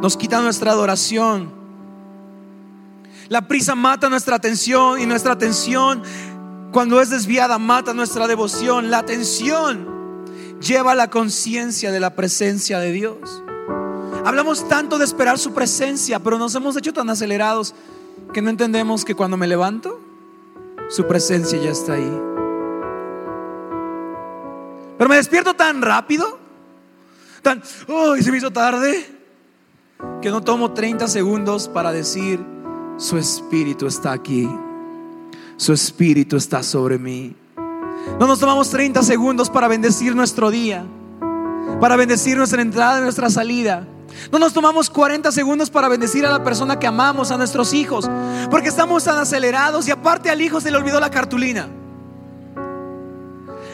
Nos 0.00 0.16
quita 0.16 0.40
nuestra 0.40 0.70
adoración. 0.70 1.52
La 3.28 3.46
prisa 3.46 3.74
mata 3.74 4.08
nuestra 4.08 4.36
atención 4.36 4.98
y 4.98 5.04
nuestra 5.04 5.32
atención 5.32 6.02
cuando 6.72 7.02
es 7.02 7.10
desviada 7.10 7.58
mata 7.58 7.92
nuestra 7.92 8.26
devoción. 8.26 8.90
La 8.90 8.98
atención 8.98 9.97
lleva 10.60 10.94
la 10.94 11.10
conciencia 11.10 11.92
de 11.92 12.00
la 12.00 12.14
presencia 12.14 12.78
de 12.78 12.92
Dios. 12.92 13.42
Hablamos 14.24 14.68
tanto 14.68 14.98
de 14.98 15.04
esperar 15.04 15.38
su 15.38 15.52
presencia, 15.52 16.18
pero 16.18 16.38
nos 16.38 16.54
hemos 16.54 16.76
hecho 16.76 16.92
tan 16.92 17.08
acelerados 17.10 17.74
que 18.32 18.42
no 18.42 18.50
entendemos 18.50 19.04
que 19.04 19.14
cuando 19.14 19.36
me 19.36 19.46
levanto, 19.46 20.00
su 20.88 21.06
presencia 21.06 21.58
ya 21.58 21.70
está 21.70 21.94
ahí. 21.94 22.20
Pero 24.98 25.08
me 25.08 25.16
despierto 25.16 25.54
tan 25.54 25.80
rápido, 25.80 26.38
tan, 27.42 27.62
uy, 27.86 28.22
se 28.22 28.30
me 28.32 28.38
hizo 28.38 28.50
tarde, 28.50 29.06
que 30.20 30.30
no 30.30 30.42
tomo 30.42 30.72
30 30.72 31.06
segundos 31.08 31.68
para 31.68 31.92
decir, 31.92 32.40
su 32.98 33.16
espíritu 33.16 33.86
está 33.86 34.12
aquí. 34.12 34.48
Su 35.56 35.72
espíritu 35.72 36.36
está 36.36 36.62
sobre 36.62 36.98
mí. 36.98 37.34
No 38.18 38.26
nos 38.26 38.38
tomamos 38.38 38.70
30 38.70 39.02
segundos 39.02 39.50
para 39.50 39.68
bendecir 39.68 40.14
nuestro 40.14 40.50
día, 40.50 40.84
para 41.80 41.96
bendecir 41.96 42.36
nuestra 42.36 42.62
entrada 42.62 42.98
y 42.98 43.02
nuestra 43.02 43.30
salida. 43.30 43.86
No 44.32 44.38
nos 44.38 44.52
tomamos 44.52 44.90
40 44.90 45.30
segundos 45.32 45.70
para 45.70 45.88
bendecir 45.88 46.26
a 46.26 46.30
la 46.30 46.42
persona 46.42 46.78
que 46.78 46.86
amamos, 46.86 47.30
a 47.30 47.36
nuestros 47.36 47.72
hijos, 47.72 48.08
porque 48.50 48.68
estamos 48.68 49.04
tan 49.04 49.18
acelerados 49.18 49.86
y 49.86 49.90
aparte 49.90 50.30
al 50.30 50.40
hijo 50.40 50.60
se 50.60 50.70
le 50.70 50.76
olvidó 50.76 50.98
la 51.00 51.10
cartulina. 51.10 51.68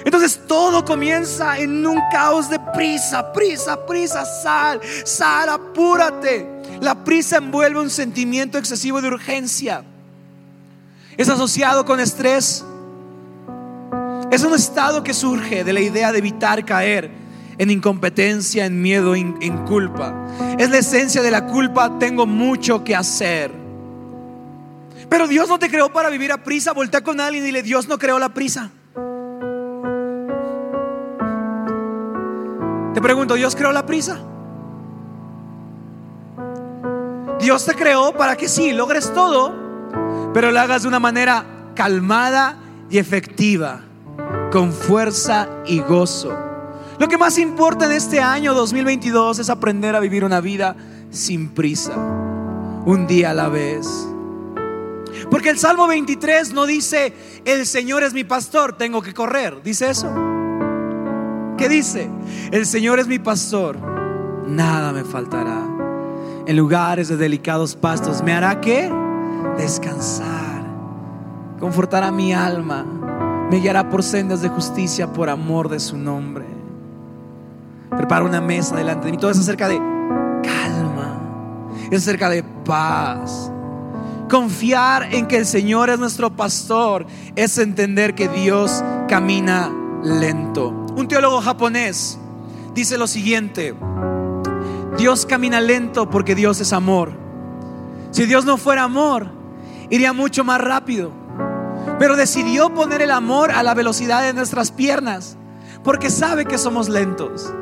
Entonces 0.04 0.38
todo 0.46 0.84
comienza 0.84 1.58
en 1.58 1.86
un 1.86 1.98
caos 2.12 2.50
de 2.50 2.60
prisa, 2.74 3.32
prisa, 3.32 3.86
prisa, 3.86 4.24
sal, 4.26 4.80
sal, 5.04 5.48
apúrate. 5.48 6.46
La 6.80 7.04
prisa 7.04 7.38
envuelve 7.38 7.80
un 7.80 7.88
sentimiento 7.88 8.58
excesivo 8.58 9.00
de 9.00 9.08
urgencia. 9.08 9.82
Es 11.16 11.30
asociado 11.30 11.86
con 11.86 12.00
estrés. 12.00 12.64
Es 14.34 14.42
un 14.42 14.52
estado 14.52 15.04
que 15.04 15.14
surge 15.14 15.62
de 15.62 15.72
la 15.72 15.78
idea 15.78 16.10
de 16.10 16.18
evitar 16.18 16.64
caer 16.64 17.08
en 17.56 17.70
incompetencia, 17.70 18.66
en 18.66 18.82
miedo, 18.82 19.14
en, 19.14 19.58
culpa. 19.64 20.12
Es 20.58 20.70
la 20.70 20.78
esencia 20.78 21.22
de 21.22 21.30
la 21.30 21.46
culpa, 21.46 22.00
tengo 22.00 22.26
mucho 22.26 22.82
que 22.82 22.96
hacer. 22.96 23.52
Pero 25.08 25.28
Dios 25.28 25.48
no 25.48 25.60
te 25.60 25.70
creó 25.70 25.92
para 25.92 26.10
vivir 26.10 26.32
a 26.32 26.42
prisa. 26.42 26.72
Voltea 26.72 27.04
con 27.04 27.20
alguien 27.20 27.44
y 27.44 27.46
dile, 27.46 27.62
Dios 27.62 27.86
no 27.86 27.96
creó 27.96 28.18
la 28.18 28.30
prisa. 28.30 28.72
Te 32.92 33.00
pregunto, 33.00 33.34
¿Dios 33.34 33.54
creó 33.54 33.70
la 33.70 33.86
prisa? 33.86 34.18
Dios 37.38 37.64
te 37.64 37.74
creó 37.76 38.12
para 38.16 38.34
que 38.34 38.48
sí, 38.48 38.72
logres 38.72 39.12
todo, 39.14 39.54
pero 40.34 40.50
lo 40.50 40.58
hagas 40.58 40.82
de 40.82 40.88
una 40.88 40.98
manera 40.98 41.44
calmada 41.76 42.56
y 42.90 42.98
efectiva, 42.98 43.82
con 44.54 44.72
fuerza 44.72 45.48
y 45.66 45.80
gozo. 45.80 46.32
Lo 47.00 47.08
que 47.08 47.18
más 47.18 47.38
importa 47.38 47.86
en 47.86 47.90
este 47.90 48.20
año 48.20 48.54
2022 48.54 49.40
es 49.40 49.50
aprender 49.50 49.96
a 49.96 50.00
vivir 50.00 50.24
una 50.24 50.40
vida 50.40 50.76
sin 51.10 51.48
prisa, 51.48 51.96
un 52.86 53.04
día 53.08 53.30
a 53.30 53.34
la 53.34 53.48
vez. 53.48 53.88
Porque 55.28 55.50
el 55.50 55.58
Salmo 55.58 55.88
23 55.88 56.52
no 56.52 56.66
dice, 56.66 57.12
el 57.44 57.66
Señor 57.66 58.04
es 58.04 58.14
mi 58.14 58.22
pastor, 58.22 58.76
tengo 58.76 59.02
que 59.02 59.12
correr. 59.12 59.60
¿Dice 59.64 59.90
eso? 59.90 60.08
¿Qué 61.58 61.68
dice? 61.68 62.08
El 62.52 62.64
Señor 62.64 63.00
es 63.00 63.08
mi 63.08 63.18
pastor, 63.18 63.76
nada 64.46 64.92
me 64.92 65.02
faltará 65.02 65.66
en 66.46 66.56
lugares 66.56 67.08
de 67.08 67.16
delicados 67.16 67.74
pastos. 67.74 68.22
Me 68.22 68.32
hará 68.32 68.60
que 68.60 68.88
descansar, 69.58 70.64
confortará 71.58 72.12
mi 72.12 72.32
alma, 72.32 72.86
me 73.54 73.60
guiará 73.60 73.88
por 73.88 74.02
sendas 74.02 74.42
de 74.42 74.48
justicia 74.48 75.12
por 75.12 75.30
amor 75.30 75.68
de 75.68 75.78
su 75.78 75.96
nombre. 75.96 76.44
Prepara 77.88 78.24
una 78.24 78.40
mesa 78.40 78.74
delante 78.74 79.06
de 79.06 79.12
mí. 79.12 79.16
Todo 79.16 79.30
es 79.30 79.38
acerca 79.38 79.68
de 79.68 79.78
calma, 80.42 81.20
es 81.88 82.02
acerca 82.02 82.28
de 82.30 82.42
paz. 82.42 83.52
Confiar 84.28 85.14
en 85.14 85.28
que 85.28 85.36
el 85.36 85.46
Señor 85.46 85.88
es 85.88 86.00
nuestro 86.00 86.34
pastor 86.34 87.06
es 87.36 87.56
entender 87.58 88.16
que 88.16 88.26
Dios 88.26 88.82
camina 89.06 89.70
lento. 90.02 90.70
Un 90.96 91.06
teólogo 91.06 91.40
japonés 91.40 92.18
dice 92.74 92.98
lo 92.98 93.06
siguiente. 93.06 93.72
Dios 94.98 95.26
camina 95.26 95.60
lento 95.60 96.10
porque 96.10 96.34
Dios 96.34 96.60
es 96.60 96.72
amor. 96.72 97.12
Si 98.10 98.26
Dios 98.26 98.44
no 98.44 98.56
fuera 98.56 98.82
amor, 98.82 99.28
iría 99.90 100.12
mucho 100.12 100.42
más 100.42 100.60
rápido. 100.60 101.23
Pero 101.98 102.16
decidió 102.16 102.72
poner 102.74 103.02
el 103.02 103.10
amor 103.10 103.50
a 103.50 103.62
la 103.62 103.74
velocidad 103.74 104.22
de 104.22 104.32
nuestras 104.32 104.70
piernas 104.70 105.36
porque 105.82 106.10
sabe 106.10 106.46
que 106.46 106.58
somos 106.58 106.88
lentos. 106.88 107.52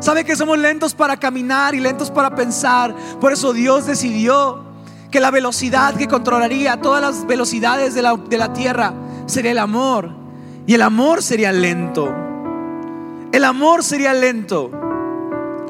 Sabe 0.00 0.24
que 0.24 0.36
somos 0.36 0.58
lentos 0.58 0.94
para 0.94 1.16
caminar 1.16 1.74
y 1.74 1.80
lentos 1.80 2.10
para 2.10 2.34
pensar. 2.34 2.94
Por 3.20 3.32
eso 3.32 3.52
Dios 3.52 3.86
decidió 3.86 4.64
que 5.10 5.20
la 5.20 5.30
velocidad 5.30 5.94
que 5.94 6.08
controlaría 6.08 6.80
todas 6.80 7.00
las 7.00 7.26
velocidades 7.26 7.94
de 7.94 8.02
la, 8.02 8.16
de 8.16 8.38
la 8.38 8.52
tierra 8.52 8.92
sería 9.26 9.52
el 9.52 9.58
amor. 9.58 10.10
Y 10.66 10.74
el 10.74 10.82
amor 10.82 11.22
sería 11.22 11.52
lento. 11.52 12.12
El 13.32 13.44
amor 13.44 13.84
sería 13.84 14.12
lento. 14.12 14.70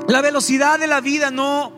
La 0.09 0.21
velocidad 0.21 0.79
de 0.79 0.87
la 0.87 1.01
vida 1.01 1.31
no, 1.31 1.73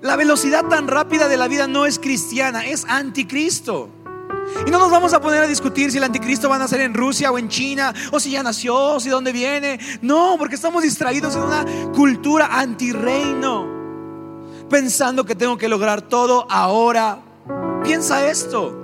la 0.00 0.16
velocidad 0.16 0.64
tan 0.66 0.88
rápida 0.88 1.28
de 1.28 1.36
la 1.36 1.46
vida 1.46 1.66
no 1.66 1.84
es 1.84 1.98
cristiana, 1.98 2.64
es 2.64 2.86
anticristo. 2.88 3.90
Y 4.66 4.70
no 4.70 4.78
nos 4.78 4.90
vamos 4.90 5.12
a 5.14 5.20
poner 5.20 5.42
a 5.42 5.46
discutir 5.46 5.90
si 5.90 5.98
el 5.98 6.04
anticristo 6.04 6.48
va 6.48 6.56
a 6.56 6.58
nacer 6.58 6.80
en 6.80 6.94
Rusia 6.94 7.30
o 7.30 7.38
en 7.38 7.48
China, 7.48 7.94
o 8.10 8.20
si 8.20 8.32
ya 8.32 8.42
nació, 8.42 8.76
o 8.76 9.00
si 9.00 9.08
dónde 9.08 9.32
viene. 9.32 9.78
No, 10.02 10.36
porque 10.38 10.54
estamos 10.54 10.82
distraídos 10.82 11.34
en 11.36 11.42
una 11.42 11.64
cultura 11.92 12.58
antirreino, 12.58 13.66
pensando 14.68 15.24
que 15.24 15.34
tengo 15.34 15.56
que 15.56 15.68
lograr 15.68 16.02
todo 16.02 16.46
ahora. 16.50 17.18
Piensa 17.84 18.26
esto. 18.28 18.76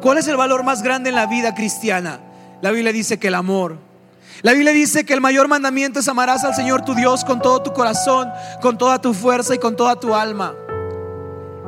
¿Cuál 0.00 0.18
es 0.18 0.28
el 0.28 0.36
valor 0.36 0.62
más 0.64 0.82
grande 0.82 1.10
en 1.10 1.16
la 1.16 1.26
vida 1.26 1.54
cristiana? 1.54 2.20
La 2.62 2.70
Biblia 2.70 2.92
dice 2.92 3.18
que 3.18 3.28
el 3.28 3.34
amor. 3.34 3.78
La 4.42 4.52
Biblia 4.52 4.72
dice 4.72 5.04
que 5.04 5.14
el 5.14 5.20
mayor 5.20 5.48
mandamiento 5.48 5.98
es 5.98 6.08
amarás 6.08 6.44
al 6.44 6.54
Señor 6.54 6.84
tu 6.84 6.94
Dios 6.94 7.24
con 7.24 7.40
todo 7.40 7.62
tu 7.62 7.72
corazón, 7.72 8.28
con 8.60 8.76
toda 8.76 9.00
tu 9.00 9.14
fuerza 9.14 9.54
y 9.54 9.58
con 9.58 9.76
toda 9.76 9.98
tu 9.98 10.14
alma. 10.14 10.54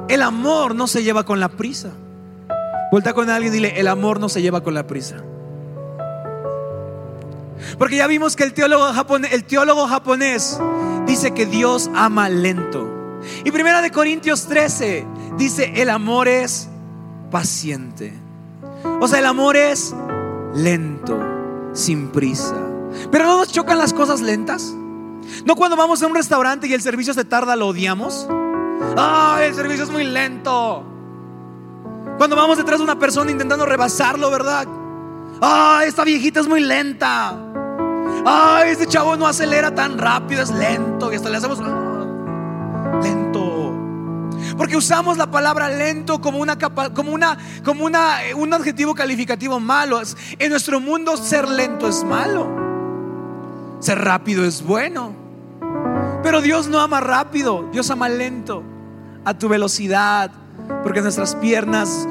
El 0.08 0.22
amor 0.22 0.74
no 0.74 0.86
se 0.86 1.02
lleva 1.02 1.24
con 1.24 1.40
la 1.40 1.48
prisa. 1.48 1.90
Vuelta 2.90 3.12
con 3.12 3.28
alguien 3.28 3.52
y 3.52 3.56
dile, 3.56 3.80
el 3.80 3.88
amor 3.88 4.18
no 4.18 4.28
se 4.28 4.40
lleva 4.40 4.62
con 4.62 4.74
la 4.74 4.86
prisa. 4.86 5.16
Porque 7.78 7.96
ya 7.96 8.06
vimos 8.06 8.36
que 8.36 8.44
el 8.44 8.54
teólogo 8.54 8.84
japonés, 8.92 9.32
el 9.32 9.44
teólogo 9.44 9.86
japonés 9.86 10.58
dice 11.06 11.32
que 11.32 11.46
Dios 11.46 11.90
ama 11.94 12.28
lento. 12.28 12.88
Y 13.44 13.50
primera 13.50 13.82
de 13.82 13.90
Corintios 13.90 14.46
13 14.46 15.06
dice, 15.36 15.72
el 15.76 15.90
amor 15.90 16.28
es 16.28 16.68
paciente. 17.30 18.14
O 19.00 19.08
sea, 19.08 19.18
el 19.18 19.26
amor 19.26 19.56
es 19.56 19.94
lento 20.54 21.18
sin 21.72 22.08
prisa. 22.08 22.56
Pero 23.10 23.24
no 23.24 23.38
nos 23.38 23.52
chocan 23.52 23.78
las 23.78 23.92
cosas 23.92 24.20
lentas. 24.20 24.74
No 25.44 25.56
cuando 25.56 25.76
vamos 25.76 26.02
a 26.02 26.06
un 26.06 26.14
restaurante 26.14 26.66
y 26.68 26.72
el 26.72 26.80
servicio 26.80 27.12
se 27.12 27.24
tarda, 27.24 27.54
lo 27.54 27.68
odiamos. 27.68 28.26
Ah, 28.96 29.40
el 29.42 29.54
servicio 29.54 29.84
es 29.84 29.90
muy 29.90 30.04
lento. 30.04 30.97
Cuando 32.18 32.34
vamos 32.34 32.58
detrás 32.58 32.78
de 32.78 32.84
una 32.84 32.98
persona 32.98 33.30
intentando 33.30 33.64
rebasarlo, 33.64 34.28
¿verdad? 34.30 34.66
Ah, 35.40 35.82
esta 35.86 36.02
viejita 36.02 36.40
es 36.40 36.48
muy 36.48 36.60
lenta. 36.60 37.36
Ah, 38.26 38.64
este 38.66 38.86
chavo 38.88 39.16
no 39.16 39.26
acelera 39.26 39.72
tan 39.72 39.96
rápido, 39.96 40.42
es 40.42 40.50
lento. 40.50 41.12
Y 41.12 41.16
hasta 41.16 41.30
le 41.30 41.36
hacemos 41.36 41.60
ah, 41.62 43.00
lento. 43.02 43.72
Porque 44.56 44.76
usamos 44.76 45.16
la 45.16 45.30
palabra 45.30 45.68
lento 45.68 46.20
como 46.20 46.38
una 46.38 46.58
como 46.58 47.12
una 47.12 47.38
como 47.64 47.84
una 47.84 48.18
un 48.36 48.52
adjetivo 48.52 48.96
calificativo 48.96 49.60
malo. 49.60 50.02
En 50.40 50.50
nuestro 50.50 50.80
mundo 50.80 51.16
ser 51.16 51.48
lento 51.48 51.86
es 51.86 52.02
malo. 52.02 52.48
Ser 53.78 54.00
rápido 54.00 54.44
es 54.44 54.62
bueno. 54.64 55.14
Pero 56.24 56.40
Dios 56.40 56.66
no 56.66 56.80
ama 56.80 57.00
rápido, 57.00 57.68
Dios 57.70 57.90
ama 57.90 58.08
lento, 58.08 58.64
a 59.24 59.38
tu 59.38 59.48
velocidad, 59.48 60.32
porque 60.82 61.00
nuestras 61.00 61.34
piernas 61.36 62.06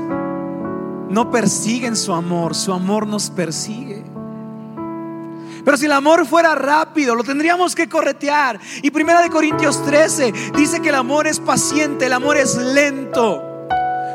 no 1.09 1.31
persiguen 1.31 1.95
su 1.95 2.13
amor, 2.13 2.55
su 2.55 2.73
amor 2.73 3.07
nos 3.07 3.29
persigue. 3.29 4.03
Pero 5.63 5.77
si 5.77 5.85
el 5.85 5.91
amor 5.91 6.25
fuera 6.25 6.55
rápido, 6.55 7.13
lo 7.13 7.23
tendríamos 7.23 7.75
que 7.75 7.89
corretear. 7.89 8.59
Y 8.81 8.89
primera 8.91 9.21
de 9.21 9.29
Corintios 9.29 9.83
13 9.85 10.33
dice 10.55 10.81
que 10.81 10.89
el 10.89 10.95
amor 10.95 11.27
es 11.27 11.39
paciente, 11.39 12.05
el 12.05 12.13
amor 12.13 12.37
es 12.37 12.55
lento. 12.55 13.43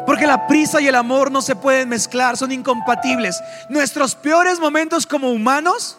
Porque 0.06 0.26
la 0.26 0.46
prisa 0.46 0.80
y 0.80 0.88
el 0.88 0.94
amor 0.94 1.30
no 1.30 1.42
se 1.42 1.54
pueden 1.54 1.88
mezclar, 1.88 2.36
son 2.36 2.52
incompatibles. 2.52 3.40
Nuestros 3.68 4.14
peores 4.14 4.58
momentos 4.60 5.06
como 5.06 5.30
humanos 5.30 5.98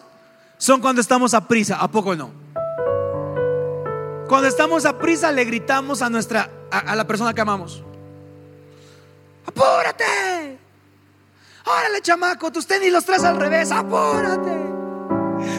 son 0.58 0.82
cuando 0.82 1.02
estamos 1.02 1.34
a 1.34 1.48
prisa, 1.48 1.76
¿a 1.76 1.88
poco 1.88 2.16
no? 2.16 2.32
Cuando 4.28 4.48
estamos 4.48 4.86
a 4.86 4.98
prisa 4.98 5.32
le 5.32 5.46
gritamos 5.46 6.02
a 6.02 6.10
nuestra 6.10 6.50
a, 6.72 6.96
la 6.96 7.06
persona 7.06 7.34
que 7.34 7.42
amamos. 7.42 7.84
Apúrate. 9.46 10.60
Órale, 11.66 12.02
chamaco, 12.02 12.52
tus 12.52 12.68
tenis 12.68 12.92
los 12.92 13.06
traes 13.06 13.24
al 13.24 13.38
revés, 13.38 13.72
apúrate. 13.72 14.74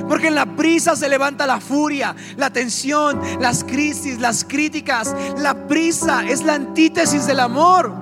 Porque 0.09 0.29
en 0.29 0.35
la 0.35 0.47
prisa 0.47 0.97
se 0.97 1.09
levanta 1.09 1.47
la 1.47 1.61
furia, 1.61 2.15
la 2.37 2.51
tensión, 2.51 3.21
las 3.41 3.65
crisis, 3.65 4.21
las 4.21 4.45
críticas. 4.45 5.15
La 5.39 5.67
prisa 5.67 6.25
es 6.27 6.43
la 6.43 6.55
antítesis 6.55 7.27
del 7.27 7.41
amor. 7.41 7.93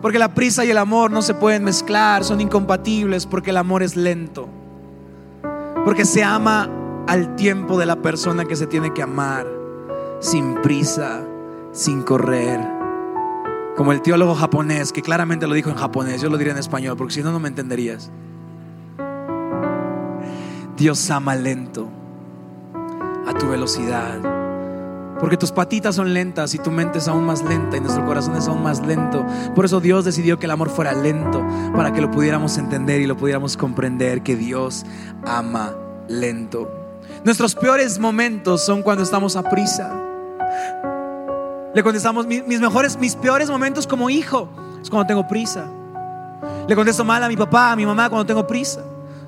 Porque 0.00 0.18
la 0.18 0.34
prisa 0.34 0.64
y 0.64 0.70
el 0.70 0.78
amor 0.78 1.10
no 1.10 1.22
se 1.22 1.34
pueden 1.34 1.62
mezclar, 1.64 2.24
son 2.24 2.40
incompatibles 2.40 3.26
porque 3.26 3.50
el 3.50 3.56
amor 3.56 3.82
es 3.82 3.96
lento. 3.96 4.48
Porque 5.84 6.04
se 6.04 6.24
ama 6.24 6.68
al 7.06 7.36
tiempo 7.36 7.78
de 7.78 7.86
la 7.86 7.96
persona 7.96 8.44
que 8.44 8.56
se 8.56 8.66
tiene 8.66 8.92
que 8.92 9.02
amar, 9.02 9.46
sin 10.20 10.60
prisa, 10.60 11.20
sin 11.72 12.02
correr. 12.02 12.81
Como 13.76 13.92
el 13.92 14.02
teólogo 14.02 14.34
japonés, 14.34 14.92
que 14.92 15.00
claramente 15.00 15.46
lo 15.46 15.54
dijo 15.54 15.70
en 15.70 15.76
japonés, 15.76 16.20
yo 16.20 16.28
lo 16.28 16.36
diría 16.36 16.52
en 16.52 16.58
español, 16.58 16.96
porque 16.96 17.14
si 17.14 17.22
no, 17.22 17.32
no 17.32 17.40
me 17.40 17.48
entenderías. 17.48 18.10
Dios 20.76 21.10
ama 21.10 21.34
lento, 21.34 21.88
a 23.26 23.32
tu 23.32 23.48
velocidad. 23.48 24.20
Porque 25.18 25.36
tus 25.36 25.52
patitas 25.52 25.94
son 25.94 26.12
lentas 26.12 26.54
y 26.54 26.58
tu 26.58 26.70
mente 26.70 26.98
es 26.98 27.06
aún 27.06 27.24
más 27.24 27.44
lenta 27.44 27.76
y 27.76 27.80
nuestro 27.80 28.04
corazón 28.04 28.34
es 28.36 28.48
aún 28.48 28.62
más 28.62 28.84
lento. 28.84 29.24
Por 29.54 29.64
eso 29.64 29.80
Dios 29.80 30.04
decidió 30.04 30.38
que 30.38 30.46
el 30.46 30.50
amor 30.50 30.68
fuera 30.68 30.92
lento, 30.92 31.46
para 31.74 31.92
que 31.92 32.00
lo 32.00 32.10
pudiéramos 32.10 32.58
entender 32.58 33.00
y 33.00 33.06
lo 33.06 33.16
pudiéramos 33.16 33.56
comprender, 33.56 34.22
que 34.22 34.36
Dios 34.36 34.84
ama 35.24 35.74
lento. 36.08 36.68
Nuestros 37.24 37.54
peores 37.54 37.98
momentos 37.98 38.64
son 38.64 38.82
cuando 38.82 39.04
estamos 39.04 39.36
a 39.36 39.48
prisa. 39.48 40.01
Le 41.74 41.82
contestamos 41.82 42.26
mis, 42.26 42.60
mejores, 42.60 42.98
mis 42.98 43.16
peores 43.16 43.48
momentos 43.48 43.86
como 43.86 44.10
hijo 44.10 44.48
es 44.82 44.90
cuando 44.90 45.06
tengo 45.06 45.26
prisa. 45.26 45.64
Le 46.68 46.74
contesto 46.74 47.04
mal 47.04 47.22
a 47.22 47.28
mi 47.28 47.36
papá, 47.36 47.72
a 47.72 47.76
mi 47.76 47.86
mamá 47.86 48.10
cuando 48.10 48.26
tengo 48.26 48.46
prisa. 48.46 48.82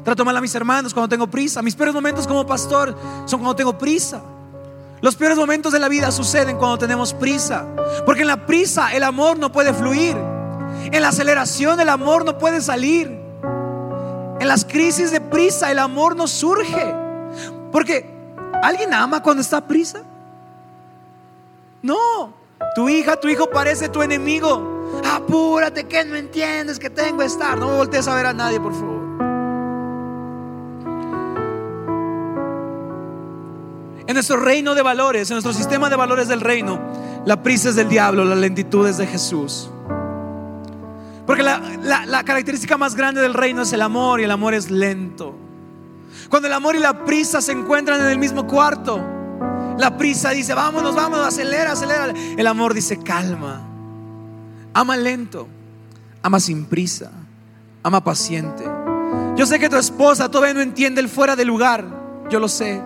Trato 0.04 0.24
mal 0.24 0.36
a 0.36 0.40
mis 0.42 0.54
hermanos 0.54 0.92
cuando 0.92 1.08
tengo 1.08 1.26
prisa. 1.26 1.62
Mis 1.62 1.74
peores 1.74 1.94
momentos 1.94 2.26
como 2.26 2.46
pastor 2.46 2.94
son 3.24 3.40
cuando 3.40 3.56
tengo 3.56 3.78
prisa. 3.78 4.20
Los 5.00 5.16
peores 5.16 5.38
momentos 5.38 5.72
de 5.72 5.78
la 5.78 5.88
vida 5.88 6.10
suceden 6.10 6.58
cuando 6.58 6.76
tenemos 6.78 7.14
prisa. 7.14 7.64
Porque 8.04 8.22
en 8.22 8.28
la 8.28 8.44
prisa 8.44 8.92
el 8.94 9.04
amor 9.04 9.38
no 9.38 9.50
puede 9.50 9.72
fluir. 9.72 10.16
En 10.92 11.00
la 11.00 11.08
aceleración 11.08 11.80
el 11.80 11.88
amor 11.88 12.26
no 12.26 12.36
puede 12.36 12.60
salir. 12.60 13.08
En 14.38 14.48
las 14.48 14.66
crisis 14.66 15.10
de 15.10 15.22
prisa 15.22 15.70
el 15.70 15.78
amor 15.78 16.14
no 16.14 16.26
surge. 16.26 16.94
Porque 17.72 18.06
¿alguien 18.62 18.92
ama 18.92 19.22
cuando 19.22 19.40
está 19.40 19.58
a 19.58 19.66
prisa? 19.66 20.02
No, 21.84 22.32
tu 22.74 22.88
hija, 22.88 23.20
tu 23.20 23.28
hijo 23.28 23.50
parece 23.50 23.90
tu 23.90 24.00
enemigo. 24.00 25.02
Apúrate, 25.04 25.84
que 25.84 26.02
no 26.02 26.16
entiendes 26.16 26.78
que 26.78 26.88
tengo 26.88 27.18
que 27.18 27.26
estar. 27.26 27.58
No 27.58 27.76
voltees 27.76 28.08
a 28.08 28.14
ver 28.14 28.24
a 28.24 28.32
nadie, 28.32 28.58
por 28.58 28.72
favor. 28.72 29.02
En 34.06 34.14
nuestro 34.14 34.38
reino 34.38 34.74
de 34.74 34.80
valores, 34.80 35.30
en 35.30 35.34
nuestro 35.34 35.52
sistema 35.52 35.90
de 35.90 35.96
valores 35.96 36.26
del 36.26 36.40
reino, 36.40 36.80
la 37.26 37.42
prisa 37.42 37.68
es 37.68 37.76
del 37.76 37.90
diablo, 37.90 38.24
la 38.24 38.34
lentitud 38.34 38.88
es 38.88 38.96
de 38.96 39.06
Jesús. 39.06 39.70
Porque 41.26 41.42
la, 41.42 41.60
la, 42.06 42.24
característica 42.24 42.78
más 42.78 42.94
grande 42.94 43.20
del 43.20 43.34
reino 43.34 43.60
es 43.60 43.74
el 43.74 43.82
amor 43.82 44.20
y 44.20 44.24
el 44.24 44.30
amor 44.30 44.54
es 44.54 44.70
lento. 44.70 45.34
Cuando 46.30 46.48
el 46.48 46.54
amor 46.54 46.76
y 46.76 46.78
la 46.78 47.04
prisa 47.04 47.42
se 47.42 47.52
encuentran 47.52 48.00
en 48.00 48.06
el 48.06 48.18
mismo 48.18 48.46
cuarto, 48.46 49.13
la 49.78 49.96
prisa 49.96 50.30
dice, 50.30 50.54
vámonos, 50.54 50.94
vámonos, 50.94 51.26
acelera, 51.26 51.72
acelera. 51.72 52.12
El 52.36 52.46
amor 52.46 52.74
dice, 52.74 52.98
calma. 52.98 53.60
Ama 54.72 54.96
lento, 54.96 55.46
ama 56.22 56.40
sin 56.40 56.64
prisa, 56.64 57.10
ama 57.82 58.02
paciente. 58.02 58.64
Yo 59.36 59.46
sé 59.46 59.58
que 59.58 59.68
tu 59.68 59.76
esposa 59.76 60.30
todavía 60.30 60.54
no 60.54 60.60
entiende 60.60 61.00
el 61.00 61.08
fuera 61.08 61.36
de 61.36 61.44
lugar, 61.44 61.84
yo 62.30 62.40
lo 62.40 62.48
sé. 62.48 62.82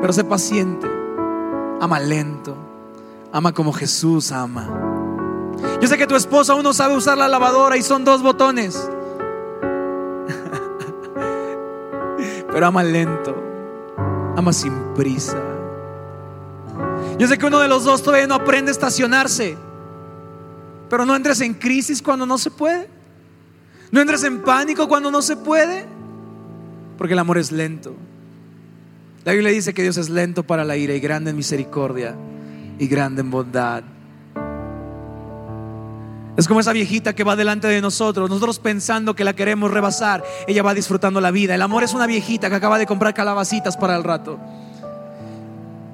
Pero 0.00 0.12
sé 0.12 0.24
paciente, 0.24 0.86
ama 1.80 1.98
lento, 2.00 2.56
ama 3.32 3.52
como 3.52 3.72
Jesús 3.72 4.30
ama. 4.30 4.68
Yo 5.80 5.88
sé 5.88 5.96
que 5.96 6.06
tu 6.06 6.16
esposa 6.16 6.52
aún 6.52 6.62
no 6.62 6.74
sabe 6.74 6.96
usar 6.96 7.16
la 7.16 7.28
lavadora 7.28 7.76
y 7.76 7.82
son 7.82 8.04
dos 8.04 8.22
botones. 8.22 8.76
Pero 12.52 12.66
ama 12.66 12.82
lento, 12.82 13.34
ama 14.36 14.52
sin 14.52 14.72
prisa. 14.94 15.38
Yo 17.18 17.26
sé 17.26 17.36
que 17.36 17.46
uno 17.46 17.58
de 17.58 17.66
los 17.66 17.82
dos 17.82 18.02
todavía 18.02 18.28
no 18.28 18.36
aprende 18.36 18.70
a 18.70 18.72
estacionarse. 18.72 19.56
Pero 20.88 21.04
no 21.04 21.16
entres 21.16 21.40
en 21.40 21.54
crisis 21.54 22.00
cuando 22.00 22.24
no 22.24 22.38
se 22.38 22.50
puede. 22.50 22.88
No 23.90 24.00
entres 24.00 24.22
en 24.22 24.42
pánico 24.42 24.86
cuando 24.86 25.10
no 25.10 25.20
se 25.20 25.36
puede. 25.36 25.84
Porque 26.96 27.14
el 27.14 27.18
amor 27.18 27.38
es 27.38 27.50
lento. 27.50 27.94
La 29.24 29.32
Biblia 29.32 29.50
dice 29.50 29.74
que 29.74 29.82
Dios 29.82 29.96
es 29.96 30.08
lento 30.08 30.44
para 30.44 30.64
la 30.64 30.76
ira 30.76 30.94
y 30.94 31.00
grande 31.00 31.30
en 31.30 31.36
misericordia 31.36 32.14
y 32.78 32.86
grande 32.86 33.22
en 33.22 33.30
bondad. 33.30 33.82
Es 36.36 36.46
como 36.46 36.60
esa 36.60 36.72
viejita 36.72 37.16
que 37.16 37.24
va 37.24 37.34
delante 37.34 37.66
de 37.66 37.80
nosotros, 37.80 38.30
nosotros 38.30 38.60
pensando 38.60 39.16
que 39.16 39.24
la 39.24 39.34
queremos 39.34 39.72
rebasar, 39.72 40.22
ella 40.46 40.62
va 40.62 40.72
disfrutando 40.72 41.20
la 41.20 41.32
vida. 41.32 41.56
El 41.56 41.62
amor 41.62 41.82
es 41.82 41.94
una 41.94 42.06
viejita 42.06 42.48
que 42.48 42.54
acaba 42.54 42.78
de 42.78 42.86
comprar 42.86 43.12
calabacitas 43.12 43.76
para 43.76 43.96
el 43.96 44.04
rato 44.04 44.38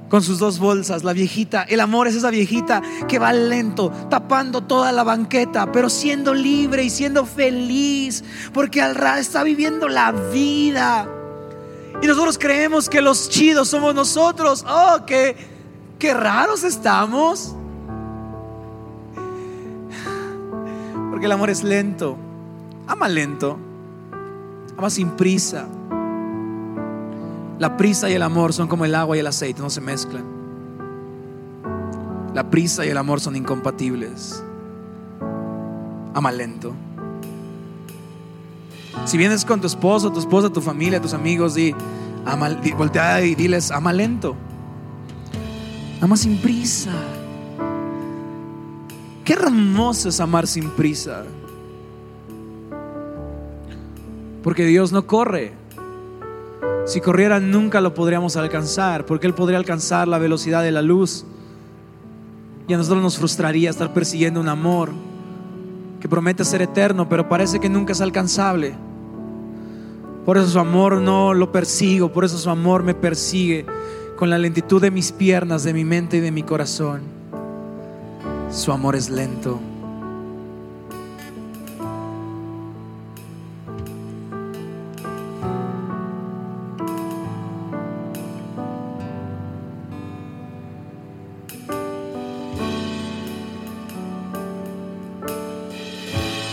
con 0.08 0.22
sus 0.22 0.38
dos 0.38 0.58
bolsas, 0.58 1.04
la 1.04 1.12
viejita. 1.12 1.62
El 1.62 1.80
amor 1.80 2.06
es 2.06 2.14
esa 2.14 2.30
viejita 2.30 2.82
que 3.08 3.18
va 3.18 3.32
lento, 3.32 3.90
tapando 4.10 4.62
toda 4.62 4.92
la 4.92 5.02
banqueta, 5.02 5.72
pero 5.72 5.90
siendo 5.90 6.34
libre 6.34 6.84
y 6.84 6.90
siendo 6.90 7.26
feliz, 7.26 8.22
porque 8.52 8.80
al 8.80 8.96
está 9.18 9.42
viviendo 9.42 9.88
la 9.88 10.12
vida. 10.12 11.08
Y 12.02 12.06
nosotros 12.06 12.38
creemos 12.38 12.88
que 12.88 13.00
los 13.00 13.28
chidos 13.28 13.68
somos 13.68 13.94
nosotros. 13.94 14.64
Oh, 14.68 15.04
qué, 15.06 15.36
qué 15.98 16.12
raros 16.12 16.64
estamos. 16.64 17.54
Porque 21.10 21.26
el 21.26 21.32
amor 21.32 21.50
es 21.50 21.62
lento. 21.62 22.16
Ama 22.86 23.08
lento. 23.08 23.58
Ama 24.76 24.90
sin 24.90 25.10
prisa. 25.10 25.66
La 27.58 27.76
prisa 27.76 28.10
y 28.10 28.14
el 28.14 28.22
amor 28.22 28.52
son 28.52 28.66
como 28.66 28.84
el 28.84 28.94
agua 28.94 29.16
y 29.16 29.20
el 29.20 29.26
aceite, 29.26 29.60
no 29.60 29.70
se 29.70 29.80
mezclan. 29.80 30.24
La 32.34 32.50
prisa 32.50 32.84
y 32.84 32.88
el 32.88 32.96
amor 32.96 33.20
son 33.20 33.36
incompatibles. 33.36 34.42
Ama 36.14 36.32
lento. 36.32 36.74
Si 39.04 39.16
vienes 39.16 39.44
con 39.44 39.60
tu 39.60 39.66
esposo, 39.66 40.10
tu 40.12 40.18
esposa, 40.18 40.50
tu 40.50 40.60
familia, 40.60 41.00
tus 41.00 41.14
amigos, 41.14 41.56
y 41.56 41.74
voltea 42.76 43.22
y 43.22 43.34
diles, 43.34 43.70
ama 43.70 43.92
lento. 43.92 44.34
Ama 46.00 46.16
sin 46.16 46.38
prisa. 46.38 46.92
Qué 49.24 49.32
hermoso 49.32 50.08
es 50.08 50.20
amar 50.20 50.46
sin 50.46 50.70
prisa. 50.70 51.24
Porque 54.42 54.66
Dios 54.66 54.92
no 54.92 55.06
corre. 55.06 55.63
Si 56.84 57.00
corriera 57.00 57.40
nunca 57.40 57.80
lo 57.80 57.94
podríamos 57.94 58.36
alcanzar, 58.36 59.06
porque 59.06 59.26
Él 59.26 59.34
podría 59.34 59.58
alcanzar 59.58 60.06
la 60.06 60.18
velocidad 60.18 60.62
de 60.62 60.70
la 60.70 60.82
luz. 60.82 61.24
Y 62.68 62.74
a 62.74 62.76
nosotros 62.76 63.02
nos 63.02 63.18
frustraría 63.18 63.70
estar 63.70 63.92
persiguiendo 63.92 64.40
un 64.40 64.48
amor 64.48 64.90
que 66.00 66.08
promete 66.08 66.44
ser 66.44 66.60
eterno, 66.60 67.08
pero 67.08 67.28
parece 67.28 67.58
que 67.58 67.70
nunca 67.70 67.92
es 67.92 68.00
alcanzable. 68.02 68.74
Por 70.26 70.36
eso 70.36 70.48
su 70.48 70.58
amor 70.58 71.00
no 71.00 71.34
lo 71.34 71.52
persigo, 71.52 72.12
por 72.12 72.24
eso 72.24 72.38
su 72.38 72.50
amor 72.50 72.82
me 72.82 72.94
persigue 72.94 73.66
con 74.16 74.30
la 74.30 74.38
lentitud 74.38 74.80
de 74.80 74.90
mis 74.90 75.12
piernas, 75.12 75.64
de 75.64 75.74
mi 75.74 75.84
mente 75.84 76.18
y 76.18 76.20
de 76.20 76.30
mi 76.30 76.42
corazón. 76.42 77.02
Su 78.50 78.72
amor 78.72 78.96
es 78.96 79.10
lento. 79.10 79.60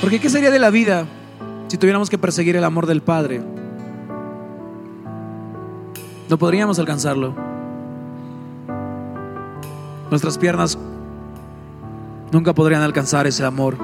Porque 0.02 0.20
¿qué 0.20 0.30
sería 0.30 0.50
de 0.50 0.58
la 0.58 0.72
vida 0.72 1.06
si 1.68 1.78
tuviéramos 1.78 2.10
que 2.10 2.18
perseguir 2.18 2.56
el 2.56 2.64
amor 2.64 2.88
del 2.88 3.02
Padre? 3.02 3.42
No 6.28 6.38
podríamos 6.40 6.80
alcanzarlo. 6.80 7.36
Nuestras 10.10 10.40
piernas 10.40 10.78
nunca 12.32 12.54
podrían 12.54 12.82
alcanzar 12.82 13.28
ese 13.28 13.46
amor. 13.46 13.78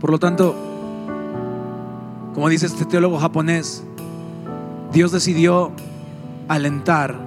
Por 0.00 0.10
lo 0.10 0.20
tanto, 0.20 0.54
como 2.32 2.48
dice 2.48 2.66
este 2.66 2.84
teólogo 2.84 3.18
japonés, 3.18 3.82
Dios 4.92 5.10
decidió 5.10 5.72
alentar 6.46 7.18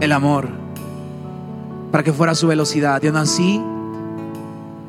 el 0.00 0.12
amor 0.12 0.48
para 1.90 2.04
que 2.04 2.12
fuera 2.12 2.34
su 2.34 2.46
velocidad. 2.46 3.02
Y 3.02 3.06
aún 3.06 3.16
así, 3.16 3.62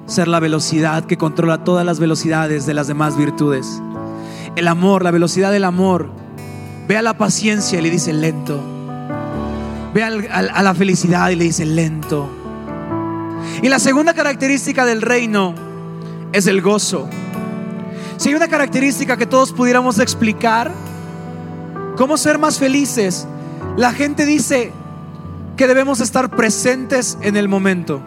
ser 0.09 0.27
la 0.27 0.41
velocidad 0.41 1.05
que 1.05 1.17
controla 1.17 1.63
todas 1.63 1.85
las 1.85 1.99
velocidades 1.99 2.65
de 2.65 2.73
las 2.73 2.87
demás 2.87 3.15
virtudes. 3.15 3.81
El 4.57 4.67
amor, 4.67 5.03
la 5.03 5.11
velocidad 5.11 5.51
del 5.53 5.63
amor 5.63 6.11
Ve 6.89 6.97
a 6.97 7.03
la 7.03 7.13
paciencia 7.13 7.77
y 7.77 7.83
le 7.83 7.91
dice 7.91 8.11
lento. 8.13 8.59
Ve 9.93 10.01
a 10.01 10.63
la 10.63 10.73
felicidad 10.73 11.29
y 11.29 11.35
le 11.35 11.43
dice 11.43 11.63
lento. 11.63 12.27
Y 13.61 13.69
la 13.69 13.77
segunda 13.77 14.15
característica 14.15 14.87
del 14.87 15.03
reino 15.03 15.53
es 16.31 16.47
el 16.47 16.63
gozo. 16.63 17.07
Si 18.17 18.29
hay 18.29 18.35
una 18.35 18.47
característica 18.47 19.17
que 19.17 19.27
todos 19.27 19.53
pudiéramos 19.53 19.99
explicar, 19.99 20.71
cómo 21.95 22.17
ser 22.17 22.39
más 22.39 22.57
felices, 22.57 23.27
la 23.77 23.93
gente 23.93 24.25
dice 24.25 24.71
que 25.57 25.67
debemos 25.67 25.99
estar 25.99 26.31
presentes 26.31 27.19
en 27.21 27.37
el 27.37 27.47
momento. 27.47 28.01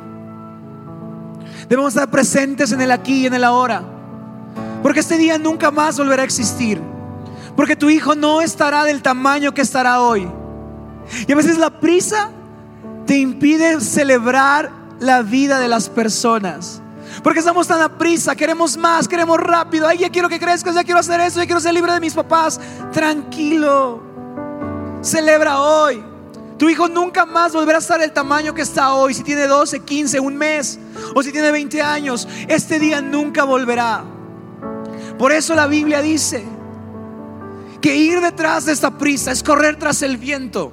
Debemos 1.68 1.94
estar 1.94 2.11
presentes 2.11 2.72
en 2.72 2.81
el 2.81 2.90
aquí 2.90 3.22
y 3.22 3.27
en 3.27 3.35
el 3.35 3.44
ahora. 3.44 3.83
Porque 4.83 5.01
este 5.01 5.16
día 5.16 5.38
nunca 5.38 5.70
más 5.70 5.98
volverá 5.98 6.22
a 6.22 6.25
existir. 6.25 6.81
Porque 7.57 7.77
tu 7.77 7.90
hijo 7.90 8.14
no 8.14 8.40
estará 8.40 8.85
del 8.85 9.03
tamaño 9.03 9.53
que 9.53 9.62
estará 9.62 10.01
hoy. 10.01 10.29
Y 11.27 11.33
a 11.33 11.37
veces 11.37 11.59
la 11.59 11.70
prisa 11.81 12.31
te 13.07 13.18
impide 13.18 13.81
celebrar 13.81 14.70
la 15.01 15.22
vida 15.22 15.59
de 15.59 15.68
las 15.68 15.88
personas. 15.88 16.81
Porque 17.22 17.40
estamos 17.40 17.66
tan 17.66 17.83
a 17.83 17.98
prisa, 17.98 18.35
queremos 18.35 18.77
más, 18.77 19.07
queremos 19.07 19.38
rápido. 19.38 19.87
Ay, 19.87 19.98
ya 19.98 20.11
quiero 20.11 20.29
que 20.29 20.40
crezcas, 20.40 20.75
ya 20.75 20.85
quiero 20.85 21.01
hacer 21.01 21.20
eso, 21.20 21.40
ya 21.40 21.46
quiero 21.46 21.61
ser 21.61 21.75
libre 21.75 21.92
de 21.92 22.01
mis 22.01 22.14
papás. 22.14 22.59
Tranquilo. 22.92 24.03
Celebra 25.03 25.61
hoy. 25.61 26.12
Tu 26.59 26.69
hijo 26.69 26.88
nunca 26.88 27.27
más 27.27 27.53
volverá 27.53 27.79
a 27.79 27.81
estar 27.81 28.01
el 28.03 28.12
tamaño 28.12 28.55
que 28.55 28.62
está 28.62 28.95
hoy. 28.95 29.15
Si 29.15 29.23
tiene 29.23 29.47
12, 29.47 29.81
15, 29.81 30.21
un 30.21 30.37
mes, 30.37 30.79
o 31.15 31.23
si 31.23 31.33
tiene 31.33 31.51
20 31.51 31.83
años, 31.83 32.29
este 32.49 32.79
día 32.79 33.01
nunca 33.01 33.45
volverá. 33.45 34.05
Por 35.19 35.33
eso 35.33 35.55
la 35.55 35.67
Biblia 35.67 36.03
dice 36.03 36.45
que 37.81 37.97
ir 37.97 38.21
detrás 38.21 38.67
de 38.67 38.73
esta 38.73 38.97
prisa 38.97 39.33
es 39.33 39.43
correr 39.43 39.77
tras 39.77 40.03
el 40.03 40.17
viento. 40.17 40.73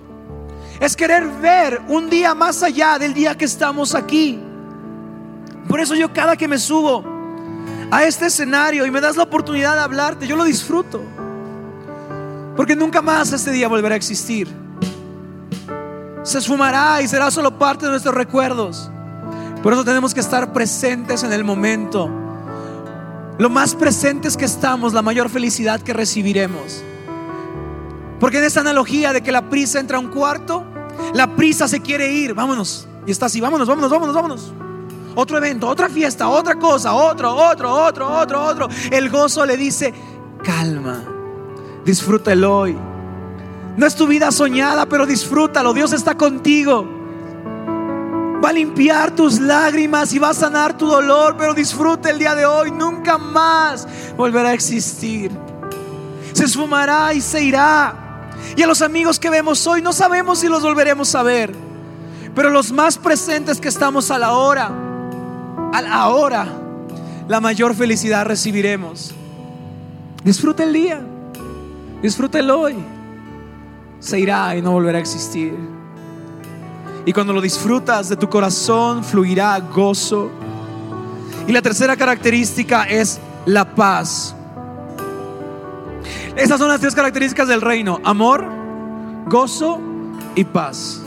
Es 0.80 0.96
querer 0.96 1.28
ver 1.28 1.82
un 1.88 2.10
día 2.10 2.34
más 2.36 2.64
allá 2.64 2.98
del 3.00 3.14
día 3.14 3.38
que 3.38 3.46
estamos 3.46 3.96
aquí. 3.96 4.40
Por 5.68 5.80
eso 5.80 5.96
yo 5.96 6.14
cada 6.14 6.36
que 6.38 6.48
me 6.48 6.58
subo 6.58 7.04
a 7.92 8.04
este 8.04 8.28
escenario 8.28 8.86
y 8.86 8.92
me 8.92 9.02
das 9.02 9.18
la 9.18 9.24
oportunidad 9.24 9.76
de 9.76 9.82
hablarte, 9.82 10.28
yo 10.28 10.36
lo 10.36 10.44
disfruto. 10.44 11.02
Porque 12.56 12.76
nunca 12.76 13.02
más 13.02 13.32
este 13.34 13.52
día 13.52 13.68
volverá 13.68 13.96
a 13.96 13.98
existir. 13.98 14.59
Se 16.24 16.38
esfumará 16.38 17.02
y 17.02 17.08
será 17.08 17.32
solo 17.32 17.58
parte 17.58 17.86
de 17.86 17.92
nuestros 17.92 18.14
recuerdos. 18.14 18.92
Por 19.64 19.74
eso 19.74 19.84
tenemos 19.84 20.14
que 20.14 20.20
estar 20.20 20.54
presentes 20.54 21.24
en 21.24 21.34
el 21.34 21.44
momento. 21.44 22.10
Lo 23.38 23.50
más 23.50 23.76
presentes 23.76 24.36
que 24.36 24.46
estamos, 24.46 24.94
la 24.94 25.02
mayor 25.02 25.30
felicidad 25.30 25.82
que 25.82 25.94
recibiremos. 25.94 26.84
Porque 28.20 28.38
en 28.40 28.44
esta 28.44 28.60
analogía 28.60 29.14
de 29.14 29.22
que 29.22 29.32
la 29.32 29.50
prisa 29.50 29.80
entra 29.80 29.98
a 29.98 30.02
un 30.02 30.10
cuarto, 30.10 30.66
la 31.14 31.36
prisa 31.36 31.68
se 31.68 31.82
quiere 31.82 32.12
ir, 32.12 32.34
vámonos. 32.34 32.88
Y 33.08 33.12
está 33.12 33.28
así, 33.28 33.40
vámonos, 33.40 33.68
vámonos, 33.68 33.90
vámonos, 33.90 34.16
vámonos. 34.16 34.54
Otro 35.16 35.38
evento, 35.38 35.68
otra 35.68 35.90
fiesta, 35.90 36.28
otra 36.28 36.56
cosa, 36.56 36.94
otro, 36.94 37.34
otro, 37.34 37.74
otro, 37.74 38.10
otro, 38.10 38.44
otro. 38.44 38.70
El 38.92 39.10
gozo 39.10 39.46
le 39.46 39.58
dice, 39.58 39.94
calma, 40.44 41.04
disfrútalo 41.86 42.58
hoy. 42.58 42.89
No 43.80 43.86
es 43.86 43.96
tu 43.96 44.08
vida 44.08 44.30
soñada, 44.34 44.88
pero 44.88 45.06
disfrútalo. 45.06 45.74
Dios 45.74 45.94
está 45.94 46.14
contigo. 46.14 46.86
Va 48.44 48.50
a 48.50 48.52
limpiar 48.52 49.16
tus 49.16 49.40
lágrimas 49.40 50.12
y 50.12 50.20
va 50.20 50.32
a 50.32 50.34
sanar 50.34 50.78
tu 50.78 50.86
dolor, 50.86 51.38
pero 51.38 51.54
disfruta 51.54 52.10
el 52.10 52.20
día 52.20 52.36
de 52.36 52.46
hoy. 52.46 52.72
Nunca 52.72 53.18
más 53.18 53.88
volverá 54.18 54.50
a 54.50 54.54
existir. 54.54 55.32
Se 56.34 56.44
esfumará 56.44 57.14
y 57.14 57.22
se 57.22 57.42
irá. 57.42 58.28
Y 58.58 58.64
a 58.64 58.68
los 58.68 58.82
amigos 58.82 59.18
que 59.18 59.30
vemos 59.30 59.66
hoy 59.66 59.82
no 59.82 59.94
sabemos 59.94 60.40
si 60.40 60.50
los 60.50 60.62
volveremos 60.62 61.16
a 61.16 61.24
ver. 61.24 61.56
Pero 62.36 62.50
los 62.50 62.74
más 62.74 62.98
presentes 62.98 63.62
que 63.62 63.70
estamos 63.70 64.12
a 64.12 64.20
la 64.20 64.34
hora, 64.34 64.72
a 65.72 65.82
la 65.82 66.10
hora, 66.10 66.50
la 67.30 67.40
mayor 67.40 67.74
felicidad 67.74 68.26
recibiremos. 68.26 69.12
Disfruta 70.22 70.66
el 70.66 70.74
día, 70.74 71.02
disfruta 72.02 72.40
el 72.40 72.52
hoy. 72.52 72.99
Se 74.00 74.20
irá 74.20 74.56
y 74.56 74.62
no 74.62 74.72
volverá 74.72 74.98
a 74.98 75.02
existir. 75.02 75.54
Y 77.06 77.14
cuando 77.14 77.34
lo 77.34 77.42
disfrutas 77.42 78.10
de 78.10 78.16
tu 78.16 78.30
corazón, 78.30 79.04
fluirá 79.04 79.60
gozo. 79.60 80.30
Y 81.48 81.52
la 81.52 81.62
tercera 81.62 81.98
característica 81.98 82.84
es 82.84 83.20
la 83.46 83.66
paz. 83.76 84.36
Esas 86.36 86.60
son 86.60 86.70
las 86.70 86.80
tres 86.80 86.96
características 86.96 87.48
del 87.48 87.62
reino. 87.62 88.00
Amor, 88.04 88.46
gozo 89.26 89.80
y 90.36 90.44
paz. 90.44 91.02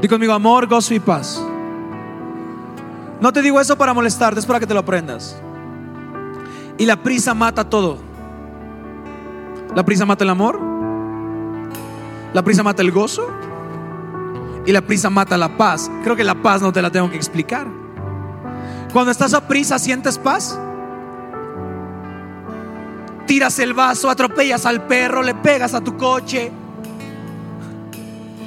Di 0.00 0.08
conmigo 0.08 0.32
amor, 0.32 0.66
gozo 0.66 0.92
y 0.92 1.00
paz. 1.00 1.42
No 3.20 3.32
te 3.32 3.40
digo 3.40 3.60
eso 3.60 3.78
para 3.78 3.94
molestarte, 3.94 4.40
es 4.40 4.46
para 4.46 4.60
que 4.60 4.66
te 4.66 4.74
lo 4.74 4.80
aprendas. 4.80 5.40
Y 6.76 6.84
la 6.84 6.96
prisa 6.96 7.32
mata 7.32 7.64
todo. 7.64 7.98
La 9.74 9.84
prisa 9.84 10.04
mata 10.04 10.24
el 10.24 10.30
amor. 10.30 10.75
La 12.32 12.42
prisa 12.42 12.62
mata 12.62 12.82
el 12.82 12.90
gozo. 12.90 13.28
Y 14.64 14.72
la 14.72 14.80
prisa 14.82 15.10
mata 15.10 15.36
la 15.36 15.56
paz. 15.56 15.90
Creo 16.02 16.16
que 16.16 16.24
la 16.24 16.34
paz 16.34 16.60
no 16.62 16.72
te 16.72 16.82
la 16.82 16.90
tengo 16.90 17.08
que 17.10 17.16
explicar. 17.16 17.66
Cuando 18.92 19.12
estás 19.12 19.34
a 19.34 19.46
prisa, 19.46 19.78
¿sientes 19.78 20.18
paz? 20.18 20.58
tiras 23.26 23.58
el 23.58 23.74
vaso, 23.74 24.08
atropellas 24.08 24.64
al 24.64 24.86
perro, 24.86 25.22
le 25.22 25.34
pegas 25.34 25.74
a 25.74 25.82
tu 25.82 25.96
coche. 25.96 26.50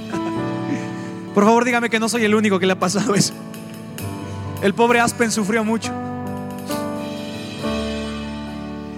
Por 1.35 1.43
favor, 1.43 1.65
dígame 1.65 1.89
que 1.89 1.99
no 1.99 2.09
soy 2.09 2.23
el 2.25 2.33
único 2.33 2.57
que 2.57 2.65
le 2.65 2.73
ha 2.73 2.79
pasado 2.79 3.13
eso. 3.13 3.33
El 4.63 4.73
pobre 4.73 4.99
Aspen 4.99 5.31
sufrió 5.31 5.63
mucho. 5.63 5.91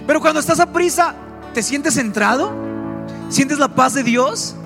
Pero 0.06 0.20
cuando 0.20 0.40
estás 0.40 0.60
a 0.60 0.72
prisa, 0.72 1.14
¿te 1.54 1.62
sientes 1.62 1.94
centrado? 1.94 2.52
¿Sientes 3.28 3.58
la 3.58 3.68
paz 3.68 3.94
de 3.94 4.02
Dios? 4.02 4.56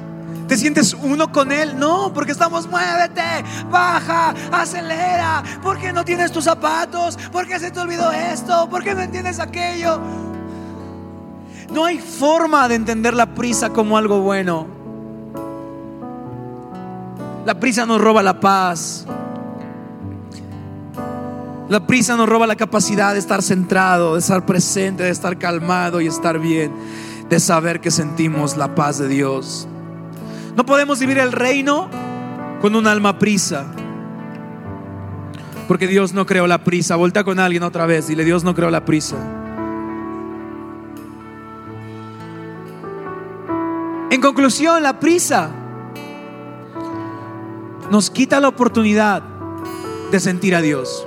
¿Te 0.48 0.56
sientes 0.56 0.94
uno 0.94 1.32
con 1.32 1.50
Él? 1.50 1.78
No, 1.78 2.12
porque 2.12 2.32
estamos, 2.32 2.68
muévete, 2.68 3.44
baja, 3.70 4.32
acelera. 4.52 5.42
¿Por 5.62 5.78
qué 5.78 5.92
no 5.92 6.04
tienes 6.04 6.30
tus 6.30 6.44
zapatos? 6.44 7.16
¿Por 7.32 7.48
qué 7.48 7.58
se 7.58 7.70
te 7.70 7.80
olvidó 7.80 8.12
esto? 8.12 8.68
¿Por 8.68 8.84
qué 8.84 8.94
no 8.94 9.02
entiendes 9.02 9.40
aquello? 9.40 10.00
No 11.72 11.84
hay 11.84 11.98
forma 11.98 12.68
de 12.68 12.76
entender 12.76 13.14
la 13.14 13.34
prisa 13.34 13.70
como 13.70 13.98
algo 13.98 14.20
bueno. 14.20 14.66
La 17.44 17.58
prisa 17.58 17.84
nos 17.84 18.00
roba 18.00 18.22
la 18.22 18.38
paz. 18.38 19.04
La 21.68 21.84
prisa 21.84 22.16
nos 22.16 22.28
roba 22.28 22.46
la 22.46 22.54
capacidad 22.54 23.12
de 23.14 23.18
estar 23.18 23.42
centrado, 23.42 24.14
de 24.14 24.20
estar 24.20 24.46
presente, 24.46 25.02
de 25.02 25.10
estar 25.10 25.36
calmado 25.36 26.00
y 26.00 26.06
estar 26.06 26.38
bien, 26.38 26.72
de 27.28 27.40
saber 27.40 27.80
que 27.80 27.90
sentimos 27.90 28.56
la 28.56 28.76
paz 28.76 28.98
de 28.98 29.08
Dios. 29.08 29.66
No 30.56 30.64
podemos 30.64 30.98
vivir 30.98 31.18
el 31.18 31.32
reino 31.32 31.90
con 32.62 32.74
un 32.74 32.86
alma 32.86 33.18
prisa. 33.18 33.66
Porque 35.68 35.86
Dios 35.86 36.14
no 36.14 36.24
creó 36.24 36.46
la 36.46 36.64
prisa. 36.64 36.96
Volta 36.96 37.24
con 37.24 37.38
alguien 37.38 37.62
otra 37.62 37.84
vez. 37.84 38.08
Dile, 38.08 38.24
Dios 38.24 38.42
no 38.42 38.54
creó 38.54 38.70
la 38.70 38.84
prisa. 38.84 39.16
En 44.10 44.20
conclusión, 44.22 44.82
la 44.82 44.98
prisa 44.98 45.50
nos 47.90 48.10
quita 48.10 48.40
la 48.40 48.48
oportunidad 48.48 49.22
de 50.10 50.20
sentir 50.20 50.54
a 50.54 50.62
Dios. 50.62 51.06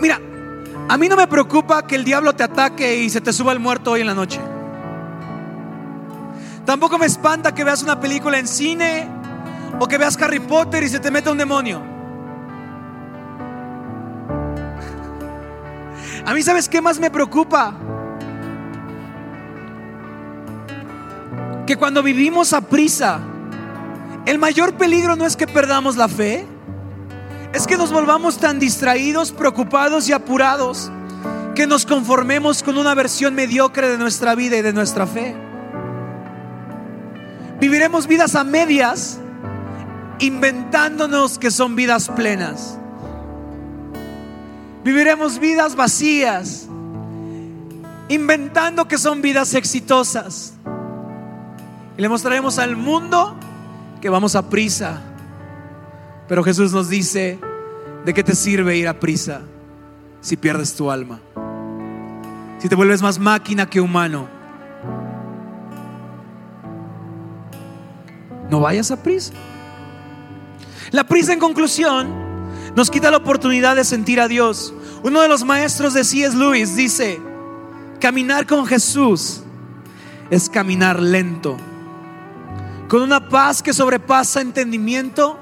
Mira, 0.00 0.18
a 0.88 0.96
mí 0.96 1.08
no 1.08 1.16
me 1.16 1.26
preocupa 1.26 1.86
que 1.86 1.94
el 1.94 2.04
diablo 2.04 2.32
te 2.32 2.42
ataque 2.42 3.02
y 3.02 3.10
se 3.10 3.20
te 3.20 3.34
suba 3.34 3.52
el 3.52 3.60
muerto 3.60 3.90
hoy 3.90 4.00
en 4.00 4.06
la 4.06 4.14
noche. 4.14 4.40
Tampoco 6.68 6.98
me 6.98 7.06
espanta 7.06 7.54
que 7.54 7.64
veas 7.64 7.82
una 7.82 7.98
película 7.98 8.38
en 8.38 8.46
cine 8.46 9.08
o 9.80 9.88
que 9.88 9.96
veas 9.96 10.20
Harry 10.20 10.38
Potter 10.38 10.82
y 10.82 10.90
se 10.90 11.00
te 11.00 11.10
meta 11.10 11.30
un 11.30 11.38
demonio. 11.38 11.82
A 16.26 16.34
mí, 16.34 16.42
¿sabes 16.42 16.68
qué 16.68 16.82
más 16.82 16.98
me 16.98 17.10
preocupa? 17.10 17.72
Que 21.66 21.74
cuando 21.78 22.02
vivimos 22.02 22.52
a 22.52 22.60
prisa, 22.60 23.18
el 24.26 24.38
mayor 24.38 24.74
peligro 24.74 25.16
no 25.16 25.24
es 25.24 25.36
que 25.36 25.46
perdamos 25.46 25.96
la 25.96 26.06
fe, 26.06 26.46
es 27.54 27.66
que 27.66 27.78
nos 27.78 27.90
volvamos 27.90 28.36
tan 28.36 28.58
distraídos, 28.58 29.32
preocupados 29.32 30.06
y 30.10 30.12
apurados 30.12 30.92
que 31.54 31.66
nos 31.66 31.86
conformemos 31.86 32.62
con 32.62 32.76
una 32.76 32.94
versión 32.94 33.34
mediocre 33.34 33.88
de 33.88 33.96
nuestra 33.96 34.34
vida 34.34 34.58
y 34.58 34.60
de 34.60 34.74
nuestra 34.74 35.06
fe. 35.06 35.47
Viviremos 37.60 38.06
vidas 38.06 38.34
a 38.34 38.44
medias 38.44 39.18
inventándonos 40.20 41.38
que 41.38 41.50
son 41.50 41.76
vidas 41.76 42.08
plenas. 42.08 42.78
Viviremos 44.84 45.38
vidas 45.38 45.74
vacías, 45.74 46.68
inventando 48.08 48.86
que 48.86 48.98
son 48.98 49.22
vidas 49.22 49.54
exitosas. 49.54 50.54
Y 51.96 52.02
le 52.02 52.08
mostraremos 52.08 52.58
al 52.58 52.76
mundo 52.76 53.36
que 54.00 54.08
vamos 54.08 54.36
a 54.36 54.48
prisa. 54.48 55.00
Pero 56.28 56.44
Jesús 56.44 56.72
nos 56.72 56.88
dice, 56.88 57.38
¿de 58.04 58.14
qué 58.14 58.22
te 58.22 58.34
sirve 58.34 58.76
ir 58.76 58.86
a 58.86 59.00
prisa 59.00 59.42
si 60.20 60.36
pierdes 60.36 60.74
tu 60.74 60.90
alma? 60.90 61.20
Si 62.58 62.68
te 62.68 62.74
vuelves 62.74 63.02
más 63.02 63.18
máquina 63.18 63.68
que 63.68 63.80
humano. 63.80 64.37
No 68.50 68.60
vayas 68.60 68.90
a 68.90 69.02
prisa. 69.02 69.32
La 70.90 71.04
prisa 71.04 71.32
en 71.32 71.38
conclusión 71.38 72.08
nos 72.74 72.90
quita 72.90 73.10
la 73.10 73.18
oportunidad 73.18 73.76
de 73.76 73.84
sentir 73.84 74.20
a 74.20 74.28
Dios. 74.28 74.72
Uno 75.02 75.20
de 75.20 75.28
los 75.28 75.44
maestros 75.44 75.94
de 75.94 76.04
C.S. 76.04 76.36
Lewis 76.36 76.76
dice, 76.76 77.20
caminar 78.00 78.46
con 78.46 78.66
Jesús 78.66 79.42
es 80.30 80.48
caminar 80.48 81.00
lento, 81.00 81.56
con 82.88 83.02
una 83.02 83.28
paz 83.28 83.62
que 83.62 83.72
sobrepasa 83.72 84.40
entendimiento 84.40 85.38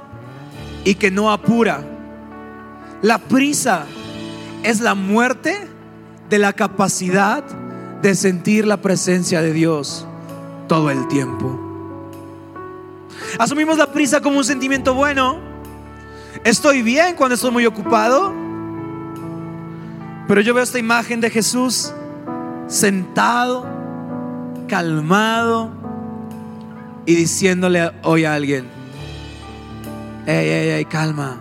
y 0.84 0.94
que 0.94 1.10
no 1.10 1.30
apura. 1.30 1.84
La 3.02 3.18
prisa 3.18 3.86
es 4.62 4.80
la 4.80 4.94
muerte 4.94 5.68
de 6.28 6.38
la 6.38 6.52
capacidad 6.52 7.44
de 8.02 8.14
sentir 8.14 8.66
la 8.66 8.78
presencia 8.78 9.42
de 9.42 9.52
Dios 9.52 10.06
todo 10.68 10.90
el 10.90 11.06
tiempo. 11.08 11.65
Asumimos 13.38 13.76
la 13.76 13.92
prisa 13.92 14.20
como 14.20 14.38
un 14.38 14.44
sentimiento 14.44 14.94
bueno. 14.94 15.38
Estoy 16.44 16.82
bien 16.82 17.14
cuando 17.16 17.34
estoy 17.34 17.50
muy 17.50 17.66
ocupado. 17.66 18.32
Pero 20.26 20.40
yo 20.40 20.54
veo 20.54 20.64
esta 20.64 20.78
imagen 20.78 21.20
de 21.20 21.30
Jesús 21.30 21.92
sentado, 22.66 23.66
calmado 24.66 25.70
y 27.04 27.14
diciéndole 27.14 27.92
hoy 28.02 28.24
a 28.24 28.34
alguien, 28.34 28.66
ey, 30.26 30.48
ey, 30.48 30.68
ey, 30.70 30.84
calma. 30.86 31.40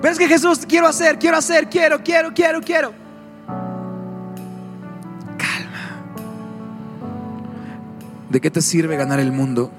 Pero 0.00 0.12
es 0.12 0.18
que 0.18 0.28
Jesús, 0.28 0.64
quiero 0.66 0.86
hacer, 0.86 1.18
quiero 1.18 1.36
hacer, 1.36 1.68
quiero, 1.68 2.02
quiero, 2.02 2.32
quiero, 2.32 2.60
quiero. 2.60 2.94
Calma. 5.36 6.00
¿De 8.30 8.40
qué 8.40 8.50
te 8.50 8.62
sirve 8.62 8.96
ganar 8.96 9.20
el 9.20 9.32
mundo? 9.32 9.70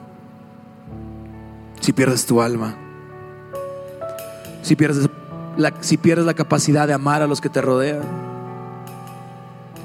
Si 1.88 1.94
pierdes 1.94 2.26
tu 2.26 2.42
alma, 2.42 2.76
si 4.62 4.76
pierdes 4.76 5.10
la, 5.56 5.74
si 5.80 5.96
pierdes 5.96 6.26
la 6.26 6.34
capacidad 6.34 6.86
de 6.86 6.92
amar 6.92 7.22
a 7.22 7.28
los 7.28 7.40
que 7.40 7.48
te 7.48 7.62
rodean, 7.62 8.02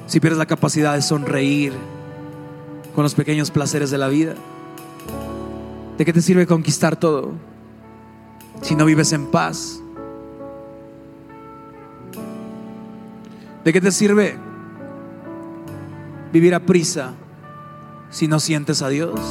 si 0.05 0.19
pierdes 0.19 0.37
la 0.37 0.45
capacidad 0.45 0.95
de 0.95 1.01
sonreír 1.01 1.71
con 2.93 3.03
los 3.03 3.15
pequeños 3.15 3.51
placeres 3.51 3.89
de 3.89 3.97
la 3.97 4.09
vida, 4.09 4.33
¿de 5.97 6.03
qué 6.03 6.11
te 6.11 6.21
sirve 6.21 6.45
conquistar 6.45 6.97
todo 6.97 7.31
si 8.61 8.75
no 8.75 8.83
vives 8.83 9.13
en 9.13 9.27
paz? 9.27 9.79
¿De 13.63 13.71
qué 13.71 13.79
te 13.79 13.93
sirve 13.93 14.37
vivir 16.33 16.53
a 16.53 16.59
prisa 16.59 17.13
si 18.09 18.27
no 18.27 18.41
sientes 18.41 18.81
a 18.81 18.89
Dios? 18.89 19.21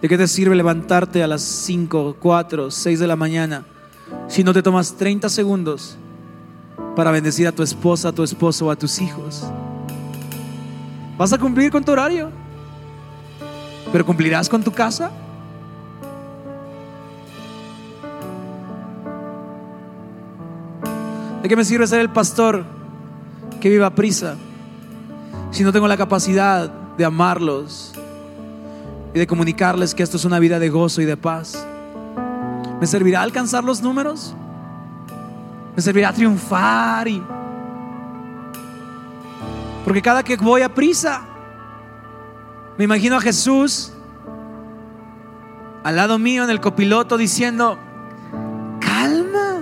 ¿De 0.00 0.08
qué 0.08 0.16
te 0.16 0.28
sirve 0.28 0.54
levantarte 0.54 1.22
a 1.24 1.26
las 1.26 1.42
5, 1.42 2.16
4, 2.20 2.70
6 2.70 3.00
de 3.00 3.06
la 3.06 3.16
mañana 3.16 3.64
si 4.28 4.44
no 4.44 4.52
te 4.52 4.62
tomas 4.62 4.94
30 4.94 5.28
segundos 5.28 5.96
para 6.94 7.10
bendecir 7.10 7.48
a 7.48 7.52
tu 7.52 7.62
esposa, 7.64 8.10
a 8.10 8.12
tu 8.12 8.22
esposo 8.22 8.66
o 8.66 8.70
a 8.70 8.76
tus 8.76 9.00
hijos? 9.00 9.44
¿Vas 11.16 11.32
a 11.32 11.38
cumplir 11.38 11.72
con 11.72 11.82
tu 11.82 11.90
horario? 11.90 12.30
¿Pero 13.90 14.06
cumplirás 14.06 14.48
con 14.48 14.62
tu 14.62 14.70
casa? 14.70 15.10
¿De 21.42 21.48
qué 21.48 21.56
me 21.56 21.64
sirve 21.64 21.86
ser 21.88 22.00
el 22.00 22.10
pastor 22.10 22.64
que 23.60 23.68
viva 23.68 23.90
prisa 23.90 24.36
si 25.50 25.64
no 25.64 25.72
tengo 25.72 25.88
la 25.88 25.96
capacidad 25.96 26.68
de 26.68 27.04
amarlos, 27.04 27.94
y 29.14 29.18
de 29.18 29.26
comunicarles 29.26 29.94
que 29.94 30.02
esto 30.02 30.16
es 30.16 30.24
una 30.24 30.38
vida 30.38 30.58
de 30.58 30.68
gozo 30.68 31.00
y 31.00 31.04
de 31.04 31.16
paz. 31.16 31.66
¿Me 32.80 32.86
servirá 32.86 33.22
alcanzar 33.22 33.64
los 33.64 33.82
números? 33.82 34.34
¿Me 35.74 35.82
servirá 35.82 36.12
triunfar? 36.12 37.08
Y... 37.08 37.22
Porque 39.84 40.02
cada 40.02 40.22
que 40.22 40.36
voy 40.36 40.62
a 40.62 40.72
prisa, 40.74 41.22
me 42.76 42.84
imagino 42.84 43.16
a 43.16 43.20
Jesús 43.20 43.92
al 45.82 45.96
lado 45.96 46.18
mío 46.18 46.44
en 46.44 46.50
el 46.50 46.60
copiloto 46.60 47.16
diciendo, 47.16 47.78
calma. 48.80 49.60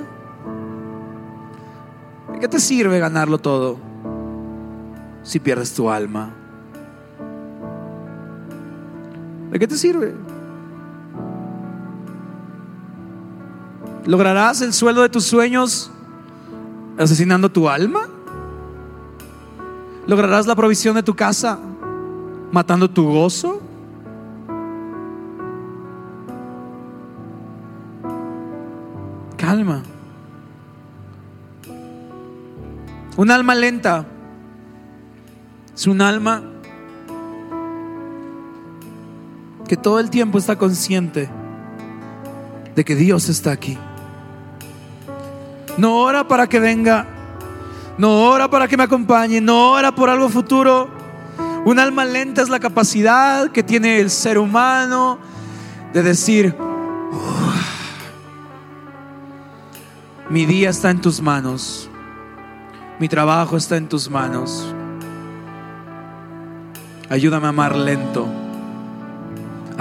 ¿De 2.32 2.40
qué 2.40 2.48
te 2.48 2.58
sirve 2.58 2.98
ganarlo 2.98 3.38
todo 3.38 3.78
si 5.22 5.38
pierdes 5.38 5.72
tu 5.74 5.88
alma? 5.88 6.45
¿De 9.56 9.60
qué 9.60 9.68
te 9.68 9.78
sirve? 9.78 10.14
¿Lograrás 14.04 14.60
el 14.60 14.74
sueldo 14.74 15.00
de 15.00 15.08
tus 15.08 15.24
sueños 15.24 15.90
asesinando 16.98 17.50
tu 17.50 17.66
alma? 17.66 18.06
¿Lograrás 20.06 20.46
la 20.46 20.54
provisión 20.54 20.94
de 20.94 21.02
tu 21.02 21.14
casa 21.14 21.58
matando 22.52 22.90
tu 22.90 23.08
gozo? 23.10 23.62
Calma. 29.38 29.82
Un 33.16 33.30
alma 33.30 33.54
lenta 33.54 34.04
es 35.74 35.86
un 35.86 36.02
alma 36.02 36.42
que 39.66 39.76
todo 39.76 39.98
el 39.98 40.10
tiempo 40.10 40.38
está 40.38 40.56
consciente 40.56 41.28
de 42.74 42.84
que 42.84 42.94
Dios 42.94 43.28
está 43.28 43.52
aquí. 43.52 43.76
No 45.76 45.96
ora 45.96 46.28
para 46.28 46.48
que 46.48 46.60
venga, 46.60 47.06
no 47.98 48.22
ora 48.24 48.48
para 48.48 48.68
que 48.68 48.76
me 48.76 48.84
acompañe, 48.84 49.40
no 49.40 49.72
ora 49.72 49.92
por 49.94 50.08
algo 50.08 50.28
futuro. 50.28 50.88
Un 51.64 51.78
alma 51.78 52.04
lenta 52.04 52.42
es 52.42 52.48
la 52.48 52.60
capacidad 52.60 53.50
que 53.50 53.62
tiene 53.62 53.98
el 53.98 54.10
ser 54.10 54.38
humano 54.38 55.18
de 55.92 56.02
decir, 56.02 56.54
mi 60.30 60.46
día 60.46 60.70
está 60.70 60.90
en 60.90 61.00
tus 61.00 61.20
manos, 61.20 61.90
mi 63.00 63.08
trabajo 63.08 63.56
está 63.56 63.76
en 63.76 63.88
tus 63.88 64.08
manos. 64.08 64.72
Ayúdame 67.08 67.46
a 67.46 67.50
amar 67.50 67.74
lento 67.74 68.45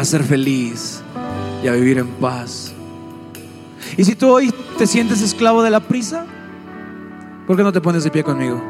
a 0.06 0.08
ser 0.08 0.24
feliz 0.24 1.02
y 1.64 1.68
a 1.68 1.72
vivir 1.72 1.98
en 1.98 2.08
paz. 2.08 2.72
Y 3.98 4.04
si 4.04 4.14
tú 4.14 4.30
hoy 4.30 4.54
te 4.78 4.86
sientes 4.86 5.20
esclavo 5.24 5.64
de 5.64 5.72
la 5.72 5.80
prisa, 5.80 6.28
¿por 7.48 7.58
qué 7.58 7.64
no 7.64 7.74
te 7.74 7.82
pones 7.82 8.04
de 8.04 8.12
pie 8.12 8.24
conmigo? 8.24 8.62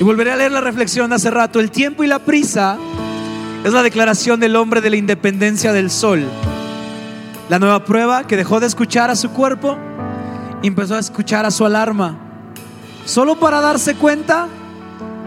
Y 0.00 0.02
volveré 0.02 0.32
a 0.32 0.36
leer 0.36 0.50
la 0.50 0.60
reflexión 0.60 1.12
hace 1.12 1.30
rato. 1.30 1.60
El 1.60 1.70
tiempo 1.70 2.02
y 2.02 2.08
la 2.08 2.18
prisa 2.18 2.78
es 3.62 3.72
la 3.72 3.84
declaración 3.84 4.40
del 4.40 4.56
hombre 4.56 4.80
de 4.80 4.90
la 4.90 4.96
independencia 4.96 5.72
del 5.72 5.88
sol. 5.88 6.24
La 7.48 7.60
nueva 7.60 7.84
prueba 7.84 8.26
que 8.26 8.36
dejó 8.36 8.58
de 8.58 8.66
escuchar 8.66 9.10
a 9.10 9.14
su 9.14 9.30
cuerpo 9.30 9.78
empezó 10.66 10.94
a 10.96 10.98
escuchar 10.98 11.44
a 11.46 11.50
su 11.50 11.64
alarma. 11.64 12.16
Solo 13.04 13.38
para 13.38 13.60
darse 13.60 13.94
cuenta 13.96 14.48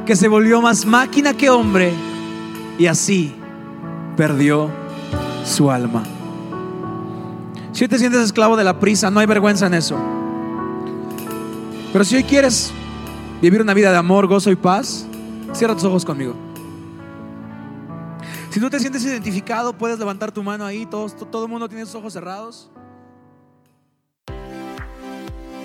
que 0.06 0.16
se 0.16 0.28
volvió 0.28 0.62
más 0.62 0.86
máquina 0.86 1.34
que 1.34 1.50
hombre 1.50 1.94
y 2.80 2.88
así 2.88 3.36
perdió 4.16 4.70
su 5.46 5.70
alma. 5.70 6.04
Si 7.72 7.88
te 7.88 8.00
sientes 8.00 8.22
esclavo 8.22 8.58
de 8.58 8.64
la 8.64 8.80
prisa, 8.80 9.12
no 9.12 9.20
hay 9.20 9.28
vergüenza 9.28 9.68
en 9.68 9.76
eso. 9.76 9.98
Pero 11.94 12.04
si 12.04 12.16
hoy 12.16 12.24
quieres 12.24 12.72
vivir 13.42 13.62
una 13.62 13.74
vida 13.74 13.92
de 13.92 13.98
amor, 13.98 14.28
gozo 14.28 14.50
y 14.50 14.56
paz, 14.56 15.06
cierra 15.54 15.76
tus 15.76 15.84
ojos 15.84 16.04
conmigo. 16.04 16.34
Si 18.50 18.60
tú 18.60 18.70
te 18.70 18.80
sientes 18.80 19.04
identificado, 19.06 19.74
puedes 19.74 20.00
levantar 20.00 20.32
tu 20.32 20.42
mano 20.42 20.66
ahí. 20.66 20.88
Todos, 20.88 21.16
todo 21.30 21.46
el 21.46 21.52
mundo 21.52 21.70
tiene 21.70 21.86
sus 21.86 21.96
ojos 21.96 22.14
cerrados. 22.14 22.72